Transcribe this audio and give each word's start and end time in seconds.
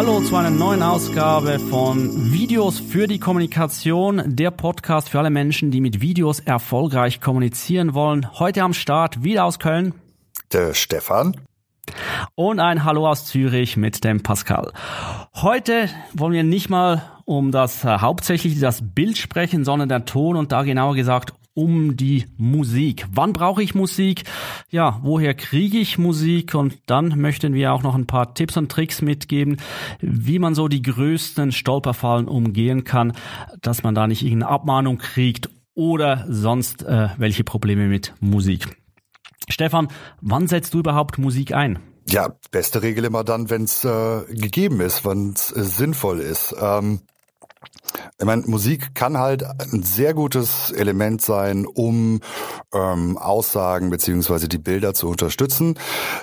Hallo 0.00 0.20
zu 0.22 0.34
einer 0.34 0.48
neuen 0.48 0.82
Ausgabe 0.82 1.58
von 1.58 2.32
Videos 2.32 2.78
für 2.80 3.06
die 3.06 3.18
Kommunikation, 3.18 4.22
der 4.24 4.50
Podcast 4.50 5.10
für 5.10 5.18
alle 5.18 5.28
Menschen, 5.28 5.70
die 5.70 5.82
mit 5.82 6.00
Videos 6.00 6.40
erfolgreich 6.40 7.20
kommunizieren 7.20 7.92
wollen. 7.92 8.26
Heute 8.38 8.62
am 8.62 8.72
Start 8.72 9.22
wieder 9.24 9.44
aus 9.44 9.58
Köln. 9.58 9.92
Der 10.52 10.72
Stefan. 10.72 11.36
Und 12.34 12.60
ein 12.60 12.84
Hallo 12.84 13.08
aus 13.08 13.26
Zürich 13.26 13.76
mit 13.76 14.02
dem 14.02 14.22
Pascal. 14.22 14.72
Heute 15.34 15.90
wollen 16.14 16.32
wir 16.32 16.44
nicht 16.44 16.70
mal 16.70 17.02
um 17.26 17.52
das 17.52 17.84
äh, 17.84 17.98
hauptsächlich 17.98 18.58
das 18.58 18.82
Bild 18.82 19.18
sprechen, 19.18 19.64
sondern 19.64 19.88
der 19.88 20.06
Ton 20.06 20.36
und 20.36 20.50
da 20.50 20.62
genauer 20.62 20.94
gesagt 20.94 21.34
um 21.60 21.94
die 21.94 22.24
Musik. 22.38 23.06
Wann 23.12 23.34
brauche 23.34 23.62
ich 23.62 23.74
Musik? 23.74 24.24
Ja, 24.70 24.98
woher 25.02 25.34
kriege 25.34 25.76
ich 25.76 25.98
Musik? 25.98 26.54
Und 26.54 26.78
dann 26.86 27.20
möchten 27.20 27.52
wir 27.52 27.74
auch 27.74 27.82
noch 27.82 27.94
ein 27.94 28.06
paar 28.06 28.32
Tipps 28.32 28.56
und 28.56 28.72
Tricks 28.72 29.02
mitgeben, 29.02 29.58
wie 30.00 30.38
man 30.38 30.54
so 30.54 30.68
die 30.68 30.80
größten 30.80 31.52
Stolperfallen 31.52 32.28
umgehen 32.28 32.84
kann, 32.84 33.12
dass 33.60 33.82
man 33.82 33.94
da 33.94 34.06
nicht 34.06 34.22
irgendeine 34.22 34.50
Abmahnung 34.50 34.96
kriegt 34.96 35.50
oder 35.74 36.24
sonst 36.30 36.82
äh, 36.82 37.10
welche 37.18 37.44
Probleme 37.44 37.88
mit 37.88 38.14
Musik. 38.20 38.66
Stefan, 39.50 39.88
wann 40.22 40.46
setzt 40.46 40.72
du 40.72 40.78
überhaupt 40.78 41.18
Musik 41.18 41.52
ein? 41.52 41.78
Ja, 42.08 42.34
beste 42.50 42.82
Regel 42.82 43.04
immer 43.04 43.22
dann, 43.22 43.50
wenn 43.50 43.64
es 43.64 43.84
äh, 43.84 44.22
gegeben 44.30 44.80
ist, 44.80 45.04
wenn 45.04 45.34
es 45.34 45.54
äh, 45.54 45.62
sinnvoll 45.62 46.20
ist. 46.20 46.54
Ähm, 46.58 47.00
ich 48.18 48.26
meine, 48.26 48.42
Musik 48.46 48.94
kann 48.94 49.18
halt 49.18 49.44
ein 49.44 49.82
sehr 49.82 50.14
gutes 50.14 50.70
Element 50.72 51.22
sein, 51.22 51.66
um 51.66 52.20
ähm, 52.72 53.16
Aussagen 53.18 53.90
beziehungsweise 53.90 54.48
die 54.48 54.58
Bilder 54.58 54.94
zu 54.94 55.08
unterstützen. 55.08 55.74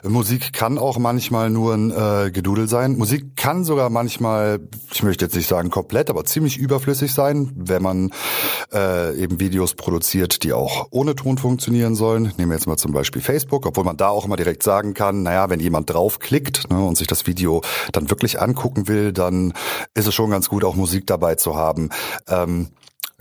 Musik 0.04 0.54
kann 0.54 0.78
auch 0.78 0.98
manchmal 0.98 1.50
nur 1.50 1.74
ein 1.74 1.92
äh, 1.92 2.32
Gedudel 2.32 2.68
sein. 2.68 2.98
Musik 2.98 3.36
kann 3.36 3.64
sogar 3.64 3.90
manchmal, 3.90 4.60
ich 4.94 5.04
möchte 5.04 5.26
jetzt 5.26 5.36
nicht 5.36 5.48
sagen 5.48 5.70
komplett, 5.70 6.10
aber 6.10 6.26
ziemlich 6.26 6.58
überflüssig 6.58 7.14
sein, 7.14 7.52
wenn 7.56 7.82
man 7.82 8.12
äh, 8.74 9.16
eben 9.18 9.40
Videos 9.40 9.74
produziert, 9.74 10.44
die 10.44 10.54
auch 10.54 10.88
ohne 10.92 11.16
Ton 11.16 11.38
funktionieren 11.38 11.96
sollen. 11.96 12.34
Nehmen 12.38 12.52
wir 12.52 12.58
jetzt 12.58 12.68
mal 12.68 12.78
zum 12.78 12.92
Beispiel 12.92 13.22
Facebook, 13.22 13.66
obwohl 13.66 13.84
man 13.84 13.98
da 13.98 14.10
auch 14.10 14.26
immer 14.26 14.36
direkt 14.36 14.64
sagen 14.64 14.94
kann, 14.94 15.24
naja, 15.24 15.50
wenn 15.50 15.60
jemand 15.60 15.90
draufklickt 15.90 16.70
ne, 16.70 16.84
und 16.84 16.98
sich 16.98 17.08
das 17.08 17.28
Video 17.28 17.62
dann 17.92 18.10
wirklich 18.10 18.42
angucken 18.42 18.88
will, 18.88 19.14
dann 19.14 19.54
ist 19.94 20.08
es 20.08 20.14
schon 20.14 20.30
ganz 20.30 20.50
gut, 20.50 20.64
auch 20.64 20.76
Musik 20.76 21.08
dabei 21.08 21.36
zu 21.36 21.56
haben. 21.56 21.77
Ähm, 22.28 22.70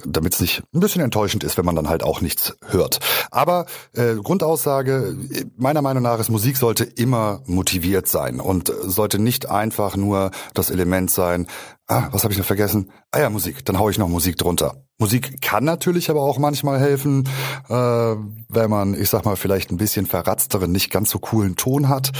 damit 0.04 0.34
es 0.34 0.40
nicht 0.40 0.62
ein 0.74 0.80
bisschen 0.80 1.02
enttäuschend 1.02 1.42
ist, 1.42 1.56
wenn 1.56 1.64
man 1.64 1.74
dann 1.74 1.88
halt 1.88 2.02
auch 2.02 2.20
nichts 2.20 2.54
hört. 2.66 3.00
Aber 3.30 3.66
äh, 3.94 4.14
Grundaussage, 4.16 5.16
meiner 5.56 5.80
Meinung 5.80 6.02
nach 6.02 6.18
ist 6.18 6.28
Musik 6.28 6.58
sollte 6.58 6.84
immer 6.84 7.42
motiviert 7.46 8.06
sein 8.06 8.40
und 8.40 8.70
sollte 8.82 9.18
nicht 9.18 9.48
einfach 9.48 9.96
nur 9.96 10.32
das 10.52 10.70
Element 10.70 11.10
sein, 11.10 11.46
ah, 11.88 12.08
was 12.10 12.24
habe 12.24 12.32
ich 12.32 12.38
noch 12.38 12.46
vergessen? 12.46 12.90
Ah 13.10 13.20
ja, 13.20 13.30
Musik, 13.30 13.64
dann 13.64 13.78
hau 13.78 13.88
ich 13.90 13.98
noch 13.98 14.08
Musik 14.08 14.36
drunter. 14.36 14.82
Musik 14.98 15.42
kann 15.42 15.64
natürlich 15.64 16.08
aber 16.08 16.22
auch 16.22 16.38
manchmal 16.38 16.80
helfen, 16.80 17.28
äh, 17.68 17.72
wenn 17.72 18.70
man, 18.70 18.94
ich 18.94 19.10
sag 19.10 19.26
mal, 19.26 19.36
vielleicht 19.36 19.70
ein 19.70 19.76
bisschen 19.76 20.06
verratzteren, 20.06 20.72
nicht 20.72 20.90
ganz 20.90 21.10
so 21.10 21.18
coolen 21.18 21.54
Ton 21.56 21.90
hat, 21.90 22.12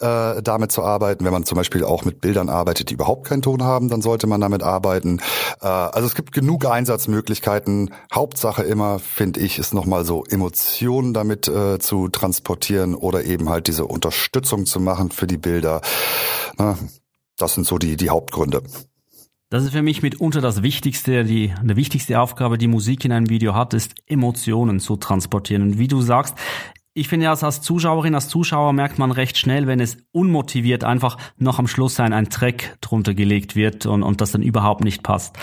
äh, 0.00 0.42
damit 0.42 0.72
zu 0.72 0.82
arbeiten. 0.82 1.24
Wenn 1.24 1.32
man 1.32 1.44
zum 1.44 1.56
Beispiel 1.56 1.84
auch 1.84 2.04
mit 2.04 2.20
Bildern 2.20 2.48
arbeitet, 2.48 2.90
die 2.90 2.94
überhaupt 2.94 3.28
keinen 3.28 3.42
Ton 3.42 3.62
haben, 3.62 3.88
dann 3.88 4.02
sollte 4.02 4.26
man 4.26 4.40
damit 4.40 4.64
arbeiten. 4.64 5.20
Äh, 5.60 5.66
also 5.66 6.06
es 6.06 6.16
gibt 6.16 6.32
genug 6.32 6.66
Einsatzmöglichkeiten. 6.66 7.94
Hauptsache 8.12 8.64
immer, 8.64 8.98
finde 8.98 9.38
ich, 9.38 9.60
ist 9.60 9.72
nochmal 9.72 10.04
so 10.04 10.24
Emotionen 10.24 11.14
damit 11.14 11.46
äh, 11.46 11.78
zu 11.78 12.08
transportieren 12.08 12.96
oder 12.96 13.24
eben 13.24 13.48
halt 13.48 13.68
diese 13.68 13.86
Unterstützung 13.86 14.66
zu 14.66 14.80
machen 14.80 15.12
für 15.12 15.28
die 15.28 15.38
Bilder. 15.38 15.82
Na, 16.58 16.76
das 17.38 17.54
sind 17.54 17.66
so 17.66 17.78
die, 17.78 17.96
die 17.96 18.10
Hauptgründe. 18.10 18.62
Das 19.54 19.62
ist 19.62 19.70
für 19.70 19.82
mich 19.82 20.02
mitunter 20.02 20.40
das 20.40 20.64
Wichtigste, 20.64 21.22
die, 21.22 21.54
die 21.62 21.76
wichtigste 21.76 22.18
Aufgabe, 22.18 22.58
die 22.58 22.66
Musik 22.66 23.04
in 23.04 23.12
einem 23.12 23.30
Video 23.30 23.54
hat, 23.54 23.72
ist 23.72 23.94
Emotionen 24.04 24.80
zu 24.80 24.96
transportieren. 24.96 25.62
Und 25.62 25.78
wie 25.78 25.86
du 25.86 26.00
sagst, 26.00 26.36
ich 26.92 27.06
finde 27.06 27.26
ja, 27.26 27.34
als 27.34 27.60
Zuschauerin, 27.60 28.16
als 28.16 28.26
Zuschauer 28.26 28.72
merkt 28.72 28.98
man 28.98 29.12
recht 29.12 29.38
schnell, 29.38 29.68
wenn 29.68 29.78
es 29.78 29.98
unmotiviert 30.10 30.82
einfach 30.82 31.18
noch 31.38 31.60
am 31.60 31.68
Schluss 31.68 32.00
ein, 32.00 32.12
ein 32.12 32.30
Track 32.30 32.78
drunter 32.80 33.14
gelegt 33.14 33.54
wird 33.54 33.86
und, 33.86 34.02
und 34.02 34.20
das 34.20 34.32
dann 34.32 34.42
überhaupt 34.42 34.82
nicht 34.82 35.04
passt. 35.04 35.36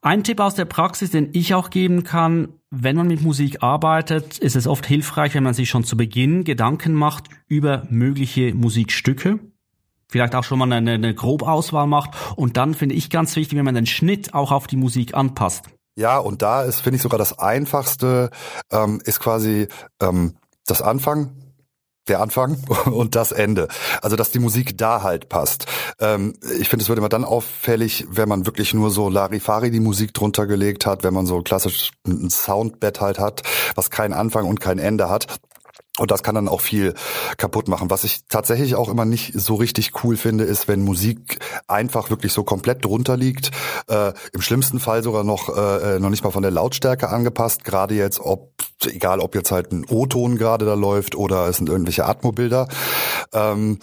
Ein 0.00 0.24
Tipp 0.24 0.40
aus 0.40 0.54
der 0.54 0.64
Praxis, 0.64 1.10
den 1.10 1.28
ich 1.34 1.52
auch 1.52 1.68
geben 1.68 2.02
kann, 2.02 2.54
wenn 2.70 2.96
man 2.96 3.08
mit 3.08 3.20
Musik 3.20 3.62
arbeitet, 3.62 4.38
ist 4.38 4.56
es 4.56 4.66
oft 4.66 4.86
hilfreich, 4.86 5.34
wenn 5.34 5.44
man 5.44 5.52
sich 5.52 5.68
schon 5.68 5.84
zu 5.84 5.98
Beginn 5.98 6.44
Gedanken 6.44 6.94
macht 6.94 7.24
über 7.46 7.86
mögliche 7.90 8.54
Musikstücke 8.54 9.38
vielleicht 10.10 10.34
auch 10.34 10.44
schon 10.44 10.58
mal 10.58 10.70
eine, 10.72 10.92
eine 10.92 11.14
Grobauswahl 11.14 11.86
macht 11.86 12.10
und 12.36 12.56
dann 12.56 12.74
finde 12.74 12.94
ich 12.94 13.10
ganz 13.10 13.36
wichtig, 13.36 13.56
wenn 13.56 13.64
man 13.64 13.74
den 13.74 13.86
Schnitt 13.86 14.34
auch 14.34 14.52
auf 14.52 14.66
die 14.66 14.76
Musik 14.76 15.14
anpasst. 15.14 15.64
Ja, 15.96 16.18
und 16.18 16.42
da 16.42 16.62
ist, 16.62 16.80
finde 16.80 16.96
ich, 16.96 17.02
sogar 17.02 17.18
das 17.18 17.38
Einfachste, 17.38 18.30
ähm, 18.70 19.00
ist 19.04 19.20
quasi 19.20 19.68
ähm, 20.00 20.36
das 20.66 20.82
Anfang, 20.82 21.32
der 22.08 22.20
Anfang 22.20 22.56
und 22.86 23.14
das 23.14 23.32
Ende. 23.32 23.68
Also 24.02 24.16
dass 24.16 24.30
die 24.30 24.38
Musik 24.38 24.78
da 24.78 25.02
halt 25.02 25.28
passt. 25.28 25.66
Ähm, 26.00 26.34
ich 26.58 26.68
finde, 26.68 26.82
es 26.82 26.88
wird 26.88 26.98
immer 26.98 27.08
dann 27.08 27.24
auffällig, 27.24 28.06
wenn 28.10 28.28
man 28.28 28.46
wirklich 28.46 28.74
nur 28.74 28.90
so 28.90 29.08
Larifari 29.08 29.70
die 29.70 29.80
Musik 29.80 30.14
drunter 30.14 30.46
gelegt 30.46 30.86
hat, 30.86 31.02
wenn 31.02 31.14
man 31.14 31.26
so 31.26 31.42
klassisch 31.42 31.92
ein 32.06 32.30
Soundbett 32.30 33.00
halt 33.00 33.18
hat, 33.18 33.42
was 33.74 33.90
keinen 33.90 34.12
Anfang 34.12 34.46
und 34.46 34.60
kein 34.60 34.78
Ende 34.78 35.08
hat. 35.08 35.38
Und 36.00 36.10
das 36.10 36.22
kann 36.22 36.34
dann 36.34 36.48
auch 36.48 36.62
viel 36.62 36.94
kaputt 37.36 37.68
machen. 37.68 37.90
Was 37.90 38.04
ich 38.04 38.20
tatsächlich 38.26 38.74
auch 38.74 38.88
immer 38.88 39.04
nicht 39.04 39.38
so 39.38 39.56
richtig 39.56 40.02
cool 40.02 40.16
finde, 40.16 40.44
ist, 40.44 40.66
wenn 40.66 40.80
Musik 40.80 41.40
einfach 41.68 42.08
wirklich 42.08 42.32
so 42.32 42.42
komplett 42.42 42.86
drunter 42.86 43.18
liegt. 43.18 43.50
Äh, 43.86 44.14
Im 44.32 44.40
schlimmsten 44.40 44.80
Fall 44.80 45.02
sogar 45.02 45.24
noch 45.24 45.54
äh, 45.54 46.00
noch 46.00 46.08
nicht 46.08 46.24
mal 46.24 46.30
von 46.30 46.40
der 46.40 46.52
Lautstärke 46.52 47.10
angepasst. 47.10 47.64
Gerade 47.64 47.94
jetzt, 47.94 48.18
ob 48.18 48.50
egal 48.86 49.20
ob 49.20 49.34
jetzt 49.34 49.50
halt 49.50 49.72
ein 49.72 49.84
O-Ton 49.90 50.38
gerade 50.38 50.64
da 50.64 50.72
läuft 50.72 51.16
oder 51.16 51.48
es 51.48 51.58
sind 51.58 51.68
irgendwelche 51.68 52.06
Atmobilder. 52.06 52.66
Ähm, 53.34 53.78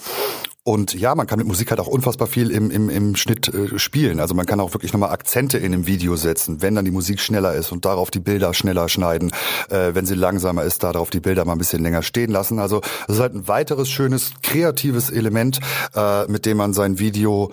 und 0.68 0.94
ja, 0.94 1.16
man 1.16 1.28
kann 1.28 1.40
mit 1.40 1.48
Musik 1.48 1.70
halt 1.70 1.80
auch 1.80 1.88
unfassbar 1.88 2.28
viel 2.28 2.52
im, 2.52 2.70
im, 2.72 2.90
im 2.90 3.16
Schnitt 3.16 3.48
äh, 3.48 3.80
spielen. 3.80 4.20
Also 4.20 4.36
man 4.36 4.46
kann 4.46 4.60
auch 4.60 4.74
wirklich 4.74 4.92
nochmal 4.92 5.12
Akzente 5.12 5.58
in 5.58 5.72
dem 5.72 5.88
Video 5.88 6.18
setzen, 6.18 6.62
wenn 6.62 6.76
dann 6.76 6.84
die 6.84 6.92
Musik 6.92 7.22
schneller 7.22 7.54
ist 7.54 7.72
und 7.72 7.86
darauf 7.86 8.12
die 8.12 8.20
Bilder 8.20 8.54
schneller 8.54 8.90
schneiden. 8.90 9.32
Äh, 9.70 9.96
wenn 9.96 10.06
sie 10.06 10.16
langsamer 10.16 10.64
ist, 10.64 10.84
darauf 10.84 11.10
die 11.10 11.22
Bilder 11.22 11.46
mal 11.46 11.54
ein 11.54 11.58
bisschen 11.58 11.82
länger 11.82 12.04
stehen 12.04 12.32
lassen. 12.32 12.60
Also 12.60 12.82
das 13.08 13.16
ist 13.16 13.22
halt 13.22 13.34
ein 13.34 13.48
weiteres 13.48 13.90
schönes, 13.90 14.34
kreatives 14.44 15.10
Element, 15.10 15.62
äh, 15.96 16.28
mit 16.28 16.46
dem 16.46 16.58
man 16.58 16.74
sein 16.74 17.00
Video 17.00 17.50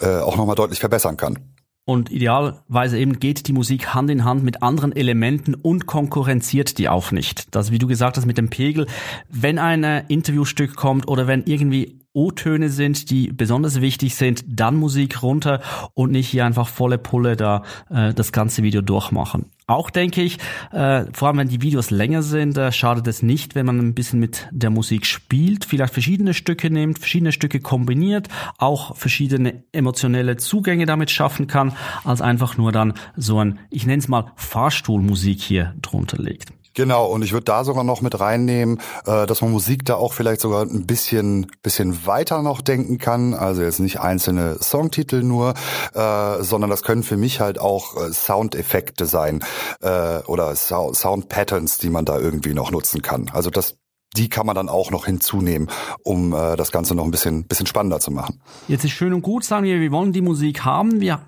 äh, 0.00 0.18
auch 0.18 0.36
nochmal 0.36 0.54
deutlich 0.54 0.80
verbessern 0.80 1.16
kann. 1.16 1.38
Und 1.86 2.10
idealerweise 2.10 2.98
eben 2.98 3.18
geht 3.18 3.48
die 3.48 3.54
Musik 3.54 3.94
Hand 3.94 4.10
in 4.10 4.26
Hand 4.26 4.44
mit 4.44 4.62
anderen 4.62 4.94
Elementen 4.94 5.54
und 5.54 5.86
konkurrenziert 5.86 6.76
die 6.76 6.90
auch 6.90 7.12
nicht. 7.12 7.46
Das, 7.54 7.70
wie 7.70 7.78
du 7.78 7.86
gesagt 7.86 8.18
hast, 8.18 8.26
mit 8.26 8.36
dem 8.36 8.50
Pegel. 8.50 8.86
Wenn 9.30 9.58
ein 9.58 9.84
äh, 9.84 10.04
Interviewstück 10.08 10.76
kommt 10.76 11.08
oder 11.08 11.26
wenn 11.26 11.44
irgendwie 11.46 11.97
O-Töne 12.18 12.68
sind, 12.68 13.10
die 13.10 13.30
besonders 13.30 13.80
wichtig 13.80 14.16
sind, 14.16 14.44
dann 14.48 14.74
Musik 14.74 15.22
runter 15.22 15.60
und 15.94 16.10
nicht 16.10 16.26
hier 16.28 16.44
einfach 16.44 16.66
volle 16.66 16.98
Pulle 16.98 17.36
da 17.36 17.62
äh, 17.90 18.12
das 18.12 18.32
ganze 18.32 18.64
Video 18.64 18.82
durchmachen. 18.82 19.46
Auch 19.68 19.88
denke 19.88 20.22
ich, 20.22 20.38
äh, 20.72 21.04
vor 21.12 21.28
allem 21.28 21.38
wenn 21.38 21.48
die 21.48 21.62
Videos 21.62 21.90
länger 21.90 22.22
sind, 22.22 22.58
äh, 22.58 22.72
schadet 22.72 23.06
es 23.06 23.22
nicht, 23.22 23.54
wenn 23.54 23.66
man 23.66 23.78
ein 23.78 23.94
bisschen 23.94 24.18
mit 24.18 24.48
der 24.50 24.70
Musik 24.70 25.06
spielt, 25.06 25.64
vielleicht 25.64 25.92
verschiedene 25.92 26.34
Stücke 26.34 26.70
nimmt, 26.70 26.98
verschiedene 26.98 27.30
Stücke 27.30 27.60
kombiniert, 27.60 28.26
auch 28.56 28.96
verschiedene 28.96 29.62
emotionelle 29.70 30.38
Zugänge 30.38 30.86
damit 30.86 31.12
schaffen 31.12 31.46
kann, 31.46 31.72
als 32.02 32.20
einfach 32.20 32.56
nur 32.56 32.72
dann 32.72 32.94
so 33.14 33.38
ein, 33.38 33.60
ich 33.70 33.86
nenne 33.86 34.00
es 34.00 34.08
mal 34.08 34.32
Fahrstuhlmusik 34.34 35.40
hier 35.40 35.74
drunter 35.82 36.20
legt. 36.20 36.57
Genau, 36.78 37.06
und 37.06 37.22
ich 37.24 37.32
würde 37.32 37.42
da 37.42 37.64
sogar 37.64 37.82
noch 37.82 38.02
mit 38.02 38.20
reinnehmen, 38.20 38.80
äh, 39.04 39.26
dass 39.26 39.42
man 39.42 39.50
Musik 39.50 39.84
da 39.84 39.96
auch 39.96 40.12
vielleicht 40.12 40.40
sogar 40.40 40.62
ein 40.62 40.86
bisschen, 40.86 41.50
bisschen 41.60 42.06
weiter 42.06 42.40
noch 42.40 42.60
denken 42.60 42.98
kann. 42.98 43.34
Also 43.34 43.62
jetzt 43.62 43.80
nicht 43.80 43.98
einzelne 43.98 44.58
Songtitel 44.62 45.24
nur, 45.24 45.54
äh, 45.94 46.40
sondern 46.44 46.70
das 46.70 46.84
können 46.84 47.02
für 47.02 47.16
mich 47.16 47.40
halt 47.40 47.58
auch 47.58 47.96
äh, 47.96 48.12
Soundeffekte 48.12 49.06
sein 49.06 49.40
oder 49.80 50.54
Sound, 50.54 50.96
Sound 50.96 51.28
Patterns, 51.28 51.78
die 51.78 51.90
man 51.90 52.04
da 52.04 52.18
irgendwie 52.18 52.54
noch 52.54 52.70
nutzen 52.70 53.02
kann. 53.02 53.28
Also 53.32 53.50
das 53.50 53.76
die 54.16 54.28
kann 54.28 54.46
man 54.46 54.54
dann 54.54 54.68
auch 54.68 54.90
noch 54.90 55.06
hinzunehmen, 55.06 55.68
um 56.02 56.32
äh, 56.32 56.56
das 56.56 56.72
Ganze 56.72 56.94
noch 56.94 57.04
ein 57.04 57.10
bisschen, 57.10 57.44
bisschen 57.46 57.66
spannender 57.66 58.00
zu 58.00 58.10
machen. 58.10 58.40
Jetzt 58.66 58.84
ist 58.84 58.92
schön 58.92 59.12
und 59.12 59.22
gut, 59.22 59.44
sagen 59.44 59.64
wir, 59.64 59.80
wir 59.80 59.92
wollen 59.92 60.12
die 60.12 60.22
Musik 60.22 60.64
haben. 60.64 61.00
Wir 61.00 61.27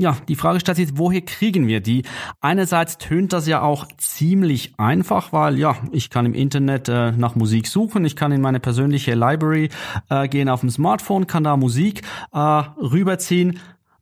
ja, 0.00 0.16
die 0.28 0.34
Frage 0.34 0.60
stellt 0.60 0.76
sich, 0.76 0.96
woher 0.96 1.20
kriegen 1.20 1.68
wir 1.68 1.80
die? 1.80 2.04
Einerseits 2.40 2.96
tönt 2.96 3.34
das 3.34 3.46
ja 3.46 3.60
auch 3.60 3.86
ziemlich 3.98 4.72
einfach, 4.78 5.32
weil 5.32 5.58
ja, 5.58 5.76
ich 5.92 6.08
kann 6.08 6.24
im 6.24 6.32
Internet 6.32 6.88
äh, 6.88 7.12
nach 7.12 7.34
Musik 7.34 7.66
suchen, 7.66 8.06
ich 8.06 8.16
kann 8.16 8.32
in 8.32 8.40
meine 8.40 8.60
persönliche 8.60 9.14
Library 9.14 9.68
äh, 10.08 10.26
gehen 10.28 10.48
auf 10.48 10.60
dem 10.60 10.70
Smartphone, 10.70 11.26
kann 11.26 11.44
da 11.44 11.56
Musik 11.58 12.00
äh, 12.32 12.38
rüberziehen. 12.38 13.58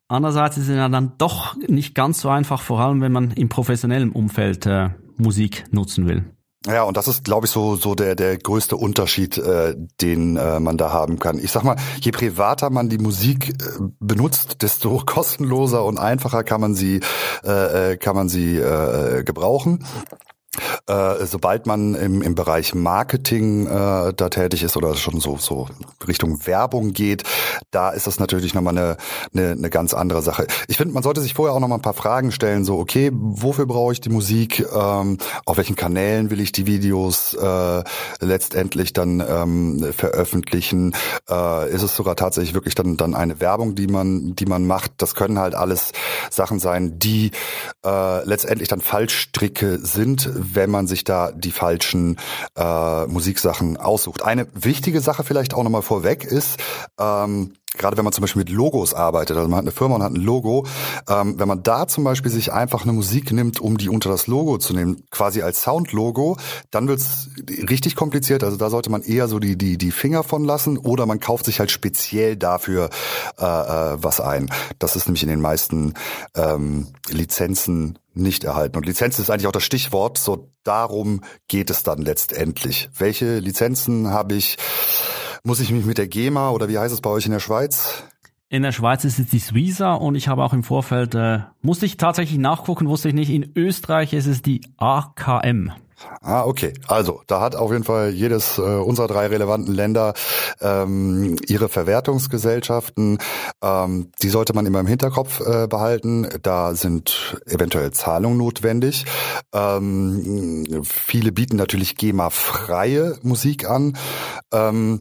Andererseits 0.07 0.57
ist 0.57 0.69
es 0.69 0.77
ja 0.77 0.89
dann 0.89 1.15
doch 1.19 1.57
nicht 1.57 1.97
ganz 1.97 2.21
so 2.21 2.29
einfach, 2.29 2.63
vor 2.63 2.81
allem 2.81 3.01
wenn 3.01 3.13
man 3.13 3.33
im 3.33 3.49
professionellen 3.49 4.13
Umfeld 4.13 4.67
äh, 4.67 4.91
Musik 5.17 5.65
nutzen 5.73 6.07
will. 6.07 6.25
Ja, 6.69 6.83
und 6.83 6.99
das 6.99 7.09
ist, 7.09 7.25
glaube 7.25 7.47
ich, 7.47 7.51
so 7.51 7.77
so 7.77 7.95
der 7.95 8.15
der 8.15 8.37
größte 8.37 8.77
Unterschied, 8.77 9.39
äh, 9.39 9.75
den 10.03 10.37
äh, 10.37 10.61
man 10.61 10.77
da 10.77 10.93
haben 10.93 11.19
kann. 11.19 11.39
Ich 11.39 11.51
sag 11.51 11.65
mal, 11.65 11.77
je 12.03 12.11
privater 12.11 12.69
man 12.69 12.91
die 12.91 12.99
Musik 12.99 13.49
äh, 13.49 13.55
benutzt, 14.01 14.61
desto 14.61 14.99
kostenloser 15.07 15.83
und 15.83 15.99
einfacher 15.99 16.45
kann 16.45 16.61
man 16.61 16.75
sie 16.75 17.01
äh, 17.43 17.93
äh 17.93 17.97
kann 17.97 18.15
man 18.15 18.29
sie 18.29 18.59
äh, 18.59 19.25
gebrauchen. 19.25 19.83
Äh, 20.87 21.25
sobald 21.27 21.67
man 21.67 21.95
im, 21.95 22.23
im 22.23 22.35
Bereich 22.35 22.75
Marketing 22.75 23.67
äh, 23.67 24.13
da 24.15 24.29
tätig 24.29 24.63
ist 24.63 24.77
oder 24.77 24.95
schon 24.95 25.21
so, 25.21 25.37
so 25.37 25.69
Richtung 26.07 26.47
Werbung 26.47 26.93
geht, 26.93 27.25
da 27.71 27.91
ist 27.91 28.07
das 28.07 28.19
natürlich 28.19 28.55
nochmal 28.55 28.77
eine, 28.77 28.97
eine, 29.35 29.53
eine 29.53 29.71
ganz 29.71 29.95
andere 29.95 30.23
Sache. 30.23 30.47
Ich 30.69 30.77
finde, 30.77 30.95
man 30.95 31.03
sollte 31.03 31.21
sich 31.21 31.35
vorher 31.35 31.55
auch 31.55 31.61
nochmal 31.61 31.79
ein 31.79 31.83
paar 31.83 31.95
Fragen 31.95 32.33
stellen, 32.33 32.65
so, 32.65 32.79
okay, 32.79 33.11
wofür 33.13 33.67
brauche 33.67 33.93
ich 33.93 34.01
die 34.01 34.11
Musik, 34.11 34.67
ähm, 34.75 35.19
auf 35.45 35.57
welchen 35.57 35.77
Kanälen 35.77 36.31
will 36.31 36.41
ich 36.41 36.53
die 36.53 36.67
Videos 36.67 37.35
äh, 37.35 37.83
letztendlich 38.21 38.93
dann 38.93 39.21
ähm, 39.21 39.93
veröffentlichen, 39.97 40.95
äh, 41.29 41.71
ist 41.71 41.83
es 41.83 41.95
sogar 41.97 42.17
tatsächlich 42.17 42.55
wirklich 42.55 42.75
dann, 42.75 42.97
dann 42.97 43.15
eine 43.15 43.41
Werbung, 43.41 43.75
die 43.75 43.87
man, 43.87 44.35
die 44.35 44.47
man 44.47 44.67
macht. 44.67 44.93
Das 44.99 45.15
können 45.15 45.39
halt 45.39 45.55
alles 45.55 45.93
Sachen 46.31 46.59
sein, 46.59 46.99
die 46.99 47.31
äh, 47.85 48.25
letztendlich 48.25 48.69
dann 48.69 48.81
Fallstricke 48.81 49.79
sind, 49.79 50.31
wenn 50.55 50.71
man 50.71 50.87
sich 50.87 51.05
da 51.05 51.33
die 51.33 51.53
falschen 51.53 52.17
äh, 52.57 53.07
Musiksachen 53.07 53.77
aussucht. 53.77 54.23
Eine 54.23 54.47
wichtige 54.55 55.01
Sache 55.01 55.25
vielleicht 55.25 55.55
auch 55.55 55.63
nochmal 55.63 55.83
vorweg 55.83 56.25
ist, 56.25 56.59
ähm, 56.99 57.55
gerade 57.77 57.97
wenn 57.97 58.05
man 58.05 58.13
zum 58.13 58.23
Beispiel 58.23 58.41
mit 58.41 58.51
Logos 58.51 58.95
arbeitet, 58.95 59.37
also 59.37 59.49
man 59.49 59.59
hat 59.59 59.65
eine 59.65 59.73
Firma 59.73 59.97
und 59.97 60.03
hat 60.03 60.13
ein 60.13 60.17
Logo, 60.17 60.67
ähm, 61.09 61.39
wenn 61.39 61.49
man 61.49 61.63
da 61.63 61.87
zum 61.87 62.05
Beispiel 62.05 62.31
sich 62.31 62.53
einfach 62.53 62.85
eine 62.85 62.93
Musik 62.93 63.31
nimmt, 63.33 63.61
um 63.61 63.77
die 63.77 63.89
unter 63.89 64.09
das 64.09 64.27
Logo 64.27 64.59
zu 64.59 64.73
nehmen, 64.75 65.05
quasi 65.11 65.43
als 65.43 65.63
Soundlogo, 65.63 66.37
dann 66.71 66.89
wird's 66.89 67.29
richtig 67.69 67.95
kompliziert. 67.95 68.43
Also 68.43 68.57
da 68.57 68.71
sollte 68.71 68.91
man 68.91 69.03
eher 69.03 69.29
so 69.29 69.39
die 69.39 69.57
die 69.57 69.77
die 69.77 69.91
Finger 69.91 70.23
von 70.23 70.45
lassen 70.45 70.79
oder 70.79 71.07
man 71.07 71.21
kauft 71.21 71.45
sich 71.45 71.61
halt 71.61 71.71
speziell 71.71 72.37
dafür 72.37 72.89
äh, 73.39 73.45
äh, 73.45 73.97
was 74.03 74.21
ein. 74.21 74.51
Das 74.79 74.97
ist 74.97 75.07
nämlich 75.07 75.23
in 75.23 75.29
den 75.29 75.41
meisten 75.41 75.95
ähm, 76.35 76.89
Lizenzen 77.09 77.99
nicht 78.15 78.45
erhalten. 78.45 78.77
Und 78.77 78.87
Lizenz 78.87 79.19
ist 79.19 79.31
eigentlich 79.31 79.47
auch 79.47 79.53
das 79.53 79.63
Stichwort. 79.63 80.19
So 80.19 80.49
darum 80.65 81.23
geht 81.47 81.71
es 81.71 81.83
dann 81.83 81.99
letztendlich. 81.99 82.89
Welche 82.97 83.39
Lizenzen 83.39 84.11
habe 84.11 84.35
ich? 84.35 84.57
Muss 85.45 85.61
ich 85.61 85.71
mich 85.71 85.85
mit 85.85 85.99
der 85.99 86.09
GEMA 86.09 86.51
oder 86.51 86.69
wie 86.69 86.79
heißt 86.79 86.93
es 86.93 87.01
bei 87.01 87.11
euch 87.11 87.27
in 87.27 87.33
der 87.33 87.41
Schweiz? 87.41 88.05
In 88.51 88.63
der 88.63 88.73
Schweiz 88.73 89.05
ist 89.05 89.19
es 89.19 89.27
die 89.27 89.41
Suiza 89.41 89.93
und 89.93 90.15
ich 90.15 90.29
habe 90.29 90.43
auch 90.43 90.55
im 90.55 90.63
Vorfeld, 90.63 91.15
äh, 91.15 91.41
musste 91.61 91.85
ich 91.85 91.99
tatsächlich 91.99 92.39
nachgucken, 92.39 92.89
wusste 92.89 93.09
ich 93.09 93.15
nicht, 93.15 93.31
in 93.31 93.53
Österreich 93.55 94.15
ist 94.15 94.27
es 94.27 94.41
die 94.41 94.63
AKM. 94.79 95.71
Ah, 96.21 96.45
okay. 96.45 96.73
Also, 96.87 97.23
da 97.27 97.41
hat 97.41 97.57
auf 97.57 97.73
jeden 97.73 97.85
Fall 97.85 98.11
jedes 98.11 98.59
äh, 98.59 98.63
unserer 98.63 99.09
drei 99.09 99.27
relevanten 99.27 99.75
Länder 99.75 100.15
ähm, 100.61 101.37
ihre 101.47 101.69
Verwertungsgesellschaften. 101.69 103.19
Ähm, 103.63 104.11
die 104.23 104.29
sollte 104.29 104.55
man 104.55 104.67
immer 104.67 104.81
im 104.81 104.87
Hinterkopf 104.87 105.41
äh, 105.41 105.67
behalten. 105.67 106.29
Da 106.43 106.75
sind 106.75 107.37
eventuell 107.47 107.91
Zahlungen 107.91 108.39
notwendig. 108.39 109.07
Ähm, 109.53 110.85
viele 110.85 111.33
bieten 111.33 111.57
natürlich 111.57 111.97
GEMA-freie 111.97 113.19
Musik 113.23 113.69
an. 113.69 113.97
Ähm, 114.53 115.01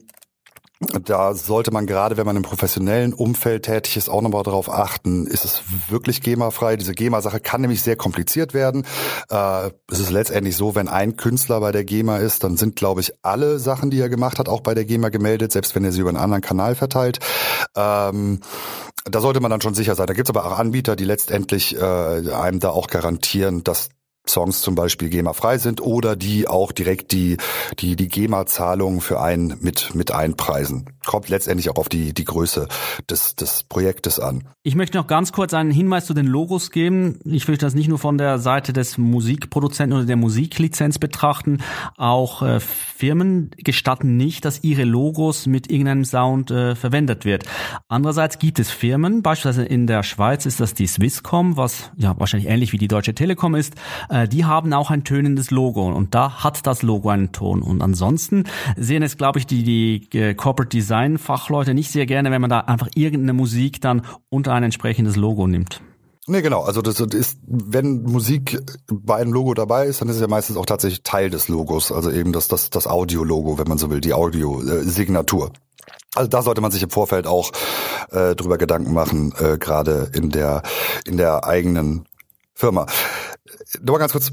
da 0.79 1.33
sollte 1.33 1.71
man 1.71 1.88
gerade, 1.88 2.18
wenn 2.18 2.25
man 2.25 2.35
im 2.35 2.44
professionellen 2.44 3.13
Umfeld 3.13 3.65
tätig 3.65 3.97
ist, 3.97 4.09
auch 4.09 4.21
nochmal 4.21 4.44
darauf 4.44 4.71
achten, 4.71 5.25
ist 5.25 5.44
es 5.44 5.63
wirklich 5.89 6.21
GEMA-frei? 6.21 6.77
Diese 6.77 6.94
GEMA-Sache 6.94 7.39
kann 7.39 7.62
nämlich 7.62 7.81
sehr 7.81 7.95
kompliziert 7.95 8.53
werden. 8.53 8.85
Äh, 9.29 9.71
es 9.91 10.00
ist 10.00 10.12
letztendlich 10.12 10.56
so, 10.56 10.75
wenn 10.75 10.88
ein 10.88 11.18
Künstler 11.18 11.59
bei 11.62 11.71
der 11.71 11.83
GEMA 11.83 12.18
ist, 12.18 12.44
dann 12.44 12.57
sind, 12.57 12.75
glaube 12.75 13.01
ich, 13.01 13.13
alle 13.24 13.57
Sachen, 13.57 13.89
die 13.89 14.00
er 14.00 14.09
gemacht 14.09 14.38
hat, 14.38 14.50
auch 14.50 14.62
bei 14.62 14.75
der 14.75 14.85
GEMA 14.85 15.09
gemeldet, 15.09 15.51
selbst 15.51 15.74
wenn 15.74 15.83
er 15.83 15.91
sie 15.91 16.01
über 16.01 16.09
einen 16.09 16.19
anderen 16.19 16.41
Kanal 16.41 16.75
verteilt. 16.75 17.19
Ähm, 17.75 18.41
da 19.06 19.21
sollte 19.21 19.39
man 19.39 19.50
dann 19.50 19.62
schon 19.62 19.74
sicher 19.74 19.95
sein. 19.95 20.07
Da 20.07 20.13
gibt 20.13 20.29
es 20.29 20.35
aber 20.35 20.45
auch 20.45 20.59
Anbieter, 20.59 20.95
die 20.95 21.06
letztendlich 21.06 21.75
äh, 21.75 21.79
einem 21.79 22.59
da 22.59 22.69
auch 22.69 22.88
garantieren, 22.88 23.63
dass 23.63 23.89
Songs 24.29 24.62
zum 24.62 24.75
Beispiel 24.75 25.09
GEMA-frei 25.09 25.57
sind 25.57 25.81
oder 25.81 26.15
die 26.15 26.47
auch 26.47 26.71
direkt 26.71 27.12
die, 27.12 27.38
die, 27.79 27.95
die 27.95 28.07
GEMA-Zahlungen 28.07 29.01
für 29.01 29.21
einen 29.21 29.57
mit, 29.62 29.95
mit 29.95 30.12
einpreisen. 30.12 30.89
Kommt 31.06 31.29
letztendlich 31.29 31.69
auch 31.69 31.77
auf 31.77 31.89
die, 31.89 32.13
die 32.13 32.25
Größe 32.25 32.68
des, 33.09 33.35
des 33.35 33.63
Projektes 33.63 34.19
an. 34.19 34.44
Ich 34.63 34.75
möchte 34.75 34.97
noch 34.97 35.07
ganz 35.07 35.31
kurz 35.31 35.53
einen 35.53 35.71
Hinweis 35.71 36.06
zu 36.06 36.13
den 36.13 36.25
Logos 36.25 36.71
geben. 36.71 37.19
Ich 37.24 37.47
will 37.47 37.57
das 37.57 37.75
nicht 37.75 37.88
nur 37.88 38.00
von 38.00 38.18
der 38.18 38.39
Seite 38.39 38.74
des 38.74 38.97
Musikproduzenten 38.97 39.97
oder 39.97 40.06
der 40.06 40.18
Musiklizenz 40.18 41.00
betrachten. 41.00 41.59
Auch 41.95 42.41
äh, 42.41 42.59
Firmen 42.59 43.51
gestatten 43.57 44.18
nicht, 44.18 44.44
dass 44.44 44.63
ihre 44.63 44.83
Logos 44.83 45.45
mit 45.45 45.71
irgendeinem 45.71 46.03
Sound 46.03 46.51
äh, 46.51 46.75
verwendet 46.75 47.25
wird. 47.25 47.44
Andererseits 47.88 48.39
gibt 48.39 48.59
es 48.59 48.71
Firmen, 48.71 49.21
beispielsweise 49.21 49.65
in 49.65 49.88
der 49.88 50.03
Schweiz 50.03 50.45
ist 50.45 50.59
das 50.59 50.74
die 50.74 50.88
Swisscom, 50.88 51.57
was 51.57 51.91
ja 51.95 52.19
wahrscheinlich 52.19 52.50
ähnlich 52.50 52.74
wie 52.74 52.77
die 52.77 52.88
Deutsche 52.88 53.13
Telekom 53.13 53.56
ist, 53.56 53.75
äh, 54.09 54.16
die 54.25 54.45
haben 54.45 54.73
auch 54.73 54.89
ein 54.89 55.03
tönendes 55.03 55.51
Logo 55.51 55.87
und 55.87 56.15
da 56.15 56.43
hat 56.43 56.65
das 56.65 56.81
Logo 56.81 57.09
einen 57.09 57.31
Ton. 57.33 57.61
Und 57.61 57.81
ansonsten 57.81 58.45
sehen 58.77 59.03
es, 59.03 59.17
glaube 59.17 59.39
ich, 59.39 59.45
die, 59.45 59.63
die 59.63 60.17
äh, 60.17 60.33
Corporate 60.33 60.69
Design 60.69 61.17
Fachleute 61.17 61.73
nicht 61.73 61.91
sehr 61.91 62.05
gerne, 62.05 62.31
wenn 62.31 62.41
man 62.41 62.49
da 62.49 62.61
einfach 62.61 62.87
irgendeine 62.95 63.33
Musik 63.33 63.81
dann 63.81 64.03
unter 64.29 64.53
ein 64.53 64.63
entsprechendes 64.63 65.17
Logo 65.17 65.45
nimmt. 65.45 65.81
Nee, 66.29 66.41
genau. 66.41 66.61
Also 66.63 66.81
das 66.81 66.99
ist, 66.99 67.37
wenn 67.45 68.03
Musik 68.03 68.59
bei 68.91 69.15
einem 69.15 69.31
Logo 69.31 69.53
dabei 69.53 69.85
ist, 69.85 70.01
dann 70.01 70.09
ist 70.09 70.15
es 70.15 70.21
ja 70.21 70.27
meistens 70.27 70.57
auch 70.57 70.65
tatsächlich 70.65 71.03
Teil 71.03 71.29
des 71.29 71.47
Logos. 71.47 71.91
Also 71.91 72.11
eben 72.11 72.33
das, 72.33 72.49
das, 72.49 72.69
das 72.69 72.85
Audio-Logo, 72.85 73.57
wenn 73.57 73.67
man 73.67 73.77
so 73.77 73.89
will, 73.89 74.01
die 74.01 74.13
Audio-Signatur. 74.13 75.51
Also 76.15 76.29
da 76.29 76.41
sollte 76.41 76.59
man 76.59 76.71
sich 76.71 76.83
im 76.83 76.89
Vorfeld 76.89 77.27
auch 77.27 77.51
äh, 78.11 78.35
drüber 78.35 78.57
Gedanken 78.57 78.93
machen, 78.93 79.33
äh, 79.39 79.57
gerade 79.57 80.11
in 80.13 80.29
der 80.29 80.63
in 81.05 81.15
der 81.15 81.45
eigenen 81.45 82.05
Firma. 82.57 82.88
Nur 83.81 83.94
mal 83.94 84.00
ganz 84.00 84.13
kurz, 84.13 84.31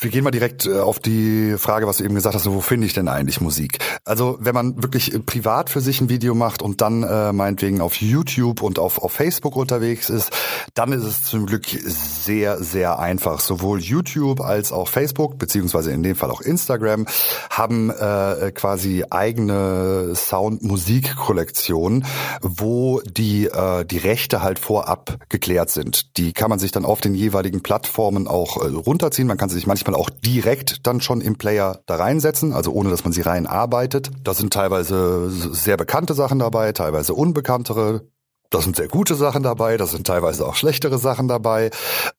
wir 0.00 0.10
gehen 0.10 0.24
mal 0.24 0.30
direkt 0.30 0.66
äh, 0.66 0.80
auf 0.80 0.98
die 0.98 1.56
Frage, 1.58 1.86
was 1.86 1.98
du 1.98 2.04
eben 2.04 2.14
gesagt 2.14 2.34
hast, 2.34 2.46
wo 2.50 2.60
finde 2.60 2.86
ich 2.86 2.92
denn 2.92 3.08
eigentlich 3.08 3.40
Musik? 3.40 3.78
Also 4.04 4.36
wenn 4.40 4.54
man 4.54 4.82
wirklich 4.82 5.12
privat 5.26 5.70
für 5.70 5.80
sich 5.80 6.00
ein 6.00 6.08
Video 6.08 6.34
macht 6.34 6.62
und 6.62 6.80
dann 6.80 7.02
äh, 7.02 7.32
meinetwegen 7.32 7.80
auf 7.80 7.96
YouTube 7.96 8.62
und 8.62 8.78
auf, 8.78 8.98
auf 8.98 9.12
Facebook 9.12 9.56
unterwegs 9.56 10.10
ist, 10.10 10.30
dann 10.74 10.92
ist 10.92 11.04
es 11.04 11.24
zum 11.24 11.46
Glück 11.46 11.66
sehr, 11.66 12.62
sehr 12.62 12.98
einfach. 12.98 13.40
Sowohl 13.40 13.80
YouTube 13.80 14.40
als 14.40 14.72
auch 14.72 14.88
Facebook, 14.88 15.38
beziehungsweise 15.38 15.92
in 15.92 16.02
dem 16.02 16.16
Fall 16.16 16.30
auch 16.30 16.40
Instagram, 16.40 17.06
haben 17.50 17.90
äh, 17.90 18.52
quasi 18.54 19.04
eigene 19.10 20.12
Sound-Musik-Kollektionen, 20.14 22.04
wo 22.40 23.00
die, 23.00 23.46
äh, 23.46 23.84
die 23.84 23.98
Rechte 23.98 24.42
halt 24.42 24.58
vorab 24.58 25.18
geklärt 25.28 25.70
sind. 25.70 26.16
Die 26.16 26.32
kann 26.32 26.50
man 26.50 26.58
sich 26.58 26.72
dann 26.72 26.84
auf 26.84 27.00
den 27.00 27.14
jeweiligen 27.14 27.62
Plattformen 27.62 28.26
auch 28.28 28.56
äh, 28.62 28.66
runterziehen. 28.68 29.28
Man 29.28 29.36
kann 29.36 29.48
sich 29.48 29.63
manchmal 29.66 29.94
auch 29.94 30.10
direkt 30.10 30.86
dann 30.86 31.00
schon 31.00 31.20
im 31.20 31.36
Player 31.36 31.80
da 31.86 31.96
reinsetzen, 31.96 32.52
also 32.52 32.72
ohne 32.72 32.90
dass 32.90 33.04
man 33.04 33.12
sie 33.12 33.22
rein 33.22 33.46
arbeitet. 33.46 34.10
Da 34.22 34.34
sind 34.34 34.52
teilweise 34.52 35.30
sehr 35.30 35.76
bekannte 35.76 36.14
Sachen 36.14 36.38
dabei, 36.38 36.72
teilweise 36.72 37.14
unbekanntere. 37.14 38.08
Da 38.50 38.60
sind 38.60 38.76
sehr 38.76 38.86
gute 38.86 39.16
Sachen 39.16 39.42
dabei, 39.42 39.76
da 39.76 39.86
sind 39.86 40.06
teilweise 40.06 40.46
auch 40.46 40.54
schlechtere 40.54 40.98
Sachen 40.98 41.26
dabei. 41.26 41.70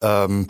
Ähm, 0.02 0.48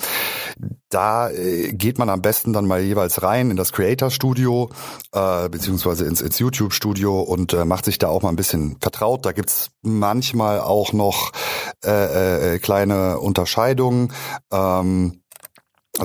da 0.88 1.30
äh, 1.30 1.72
geht 1.72 1.98
man 1.98 2.10
am 2.10 2.22
besten 2.22 2.52
dann 2.52 2.66
mal 2.66 2.80
jeweils 2.80 3.22
rein 3.22 3.52
in 3.52 3.56
das 3.56 3.72
Creator 3.72 4.10
Studio 4.10 4.70
äh, 5.12 5.48
beziehungsweise 5.48 6.04
ins, 6.06 6.20
ins 6.22 6.40
YouTube 6.40 6.72
Studio 6.72 7.20
und 7.20 7.52
äh, 7.52 7.64
macht 7.64 7.84
sich 7.84 7.98
da 7.98 8.08
auch 8.08 8.22
mal 8.22 8.30
ein 8.30 8.36
bisschen 8.36 8.78
vertraut. 8.80 9.24
Da 9.24 9.30
gibt's 9.30 9.70
manchmal 9.82 10.60
auch 10.60 10.92
noch 10.92 11.30
äh, 11.84 12.54
äh, 12.54 12.58
kleine 12.58 13.20
Unterscheidungen. 13.20 14.12
Ähm, 14.50 15.20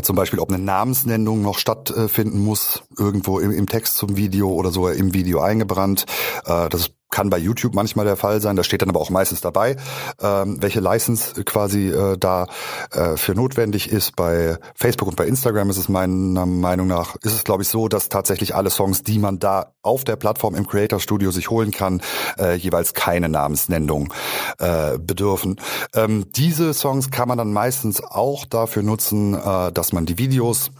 zum 0.01 0.15
Beispiel, 0.15 0.39
ob 0.39 0.51
eine 0.51 0.63
Namensnennung 0.63 1.41
noch 1.41 1.57
stattfinden 1.57 2.43
muss, 2.43 2.83
irgendwo 2.97 3.39
im, 3.39 3.51
im 3.51 3.67
Text 3.67 3.97
zum 3.97 4.15
Video 4.15 4.49
oder 4.49 4.71
sogar 4.71 4.93
im 4.93 5.13
Video 5.13 5.41
eingebrannt. 5.41 6.05
Äh, 6.45 6.69
das 6.69 6.91
kann 7.11 7.29
bei 7.29 7.37
YouTube 7.37 7.75
manchmal 7.75 8.05
der 8.05 8.15
Fall 8.15 8.41
sein. 8.41 8.55
Da 8.55 8.63
steht 8.63 8.81
dann 8.81 8.89
aber 8.89 8.99
auch 8.99 9.09
meistens 9.09 9.41
dabei, 9.41 9.75
ähm, 10.21 10.57
welche 10.61 10.79
License 10.79 11.43
quasi 11.43 11.89
äh, 11.89 12.17
da 12.17 12.47
äh, 12.91 13.17
für 13.17 13.35
notwendig 13.35 13.91
ist. 13.91 14.15
Bei 14.15 14.57
Facebook 14.75 15.09
und 15.09 15.17
bei 15.17 15.27
Instagram 15.27 15.69
ist 15.69 15.77
es 15.77 15.89
meiner 15.89 16.45
Meinung 16.45 16.87
nach, 16.87 17.15
ist 17.17 17.35
es 17.35 17.43
glaube 17.43 17.63
ich 17.63 17.69
so, 17.69 17.87
dass 17.87 18.09
tatsächlich 18.09 18.55
alle 18.55 18.69
Songs, 18.69 19.03
die 19.03 19.19
man 19.19 19.39
da 19.39 19.73
auf 19.83 20.03
der 20.03 20.15
Plattform 20.15 20.55
im 20.55 20.65
Creator 20.65 20.99
Studio 20.99 21.31
sich 21.31 21.49
holen 21.49 21.71
kann, 21.71 22.01
äh, 22.39 22.55
jeweils 22.55 22.93
keine 22.93 23.29
Namensnennung 23.29 24.13
äh, 24.57 24.97
bedürfen. 24.97 25.59
Ähm, 25.93 26.25
diese 26.35 26.73
Songs 26.73 27.11
kann 27.11 27.27
man 27.27 27.37
dann 27.37 27.51
meistens 27.51 28.01
auch 28.01 28.45
dafür 28.45 28.83
nutzen, 28.83 29.33
äh, 29.33 29.71
dass 29.71 29.91
man 29.91 30.05
die 30.05 30.17
Videos, 30.17 30.71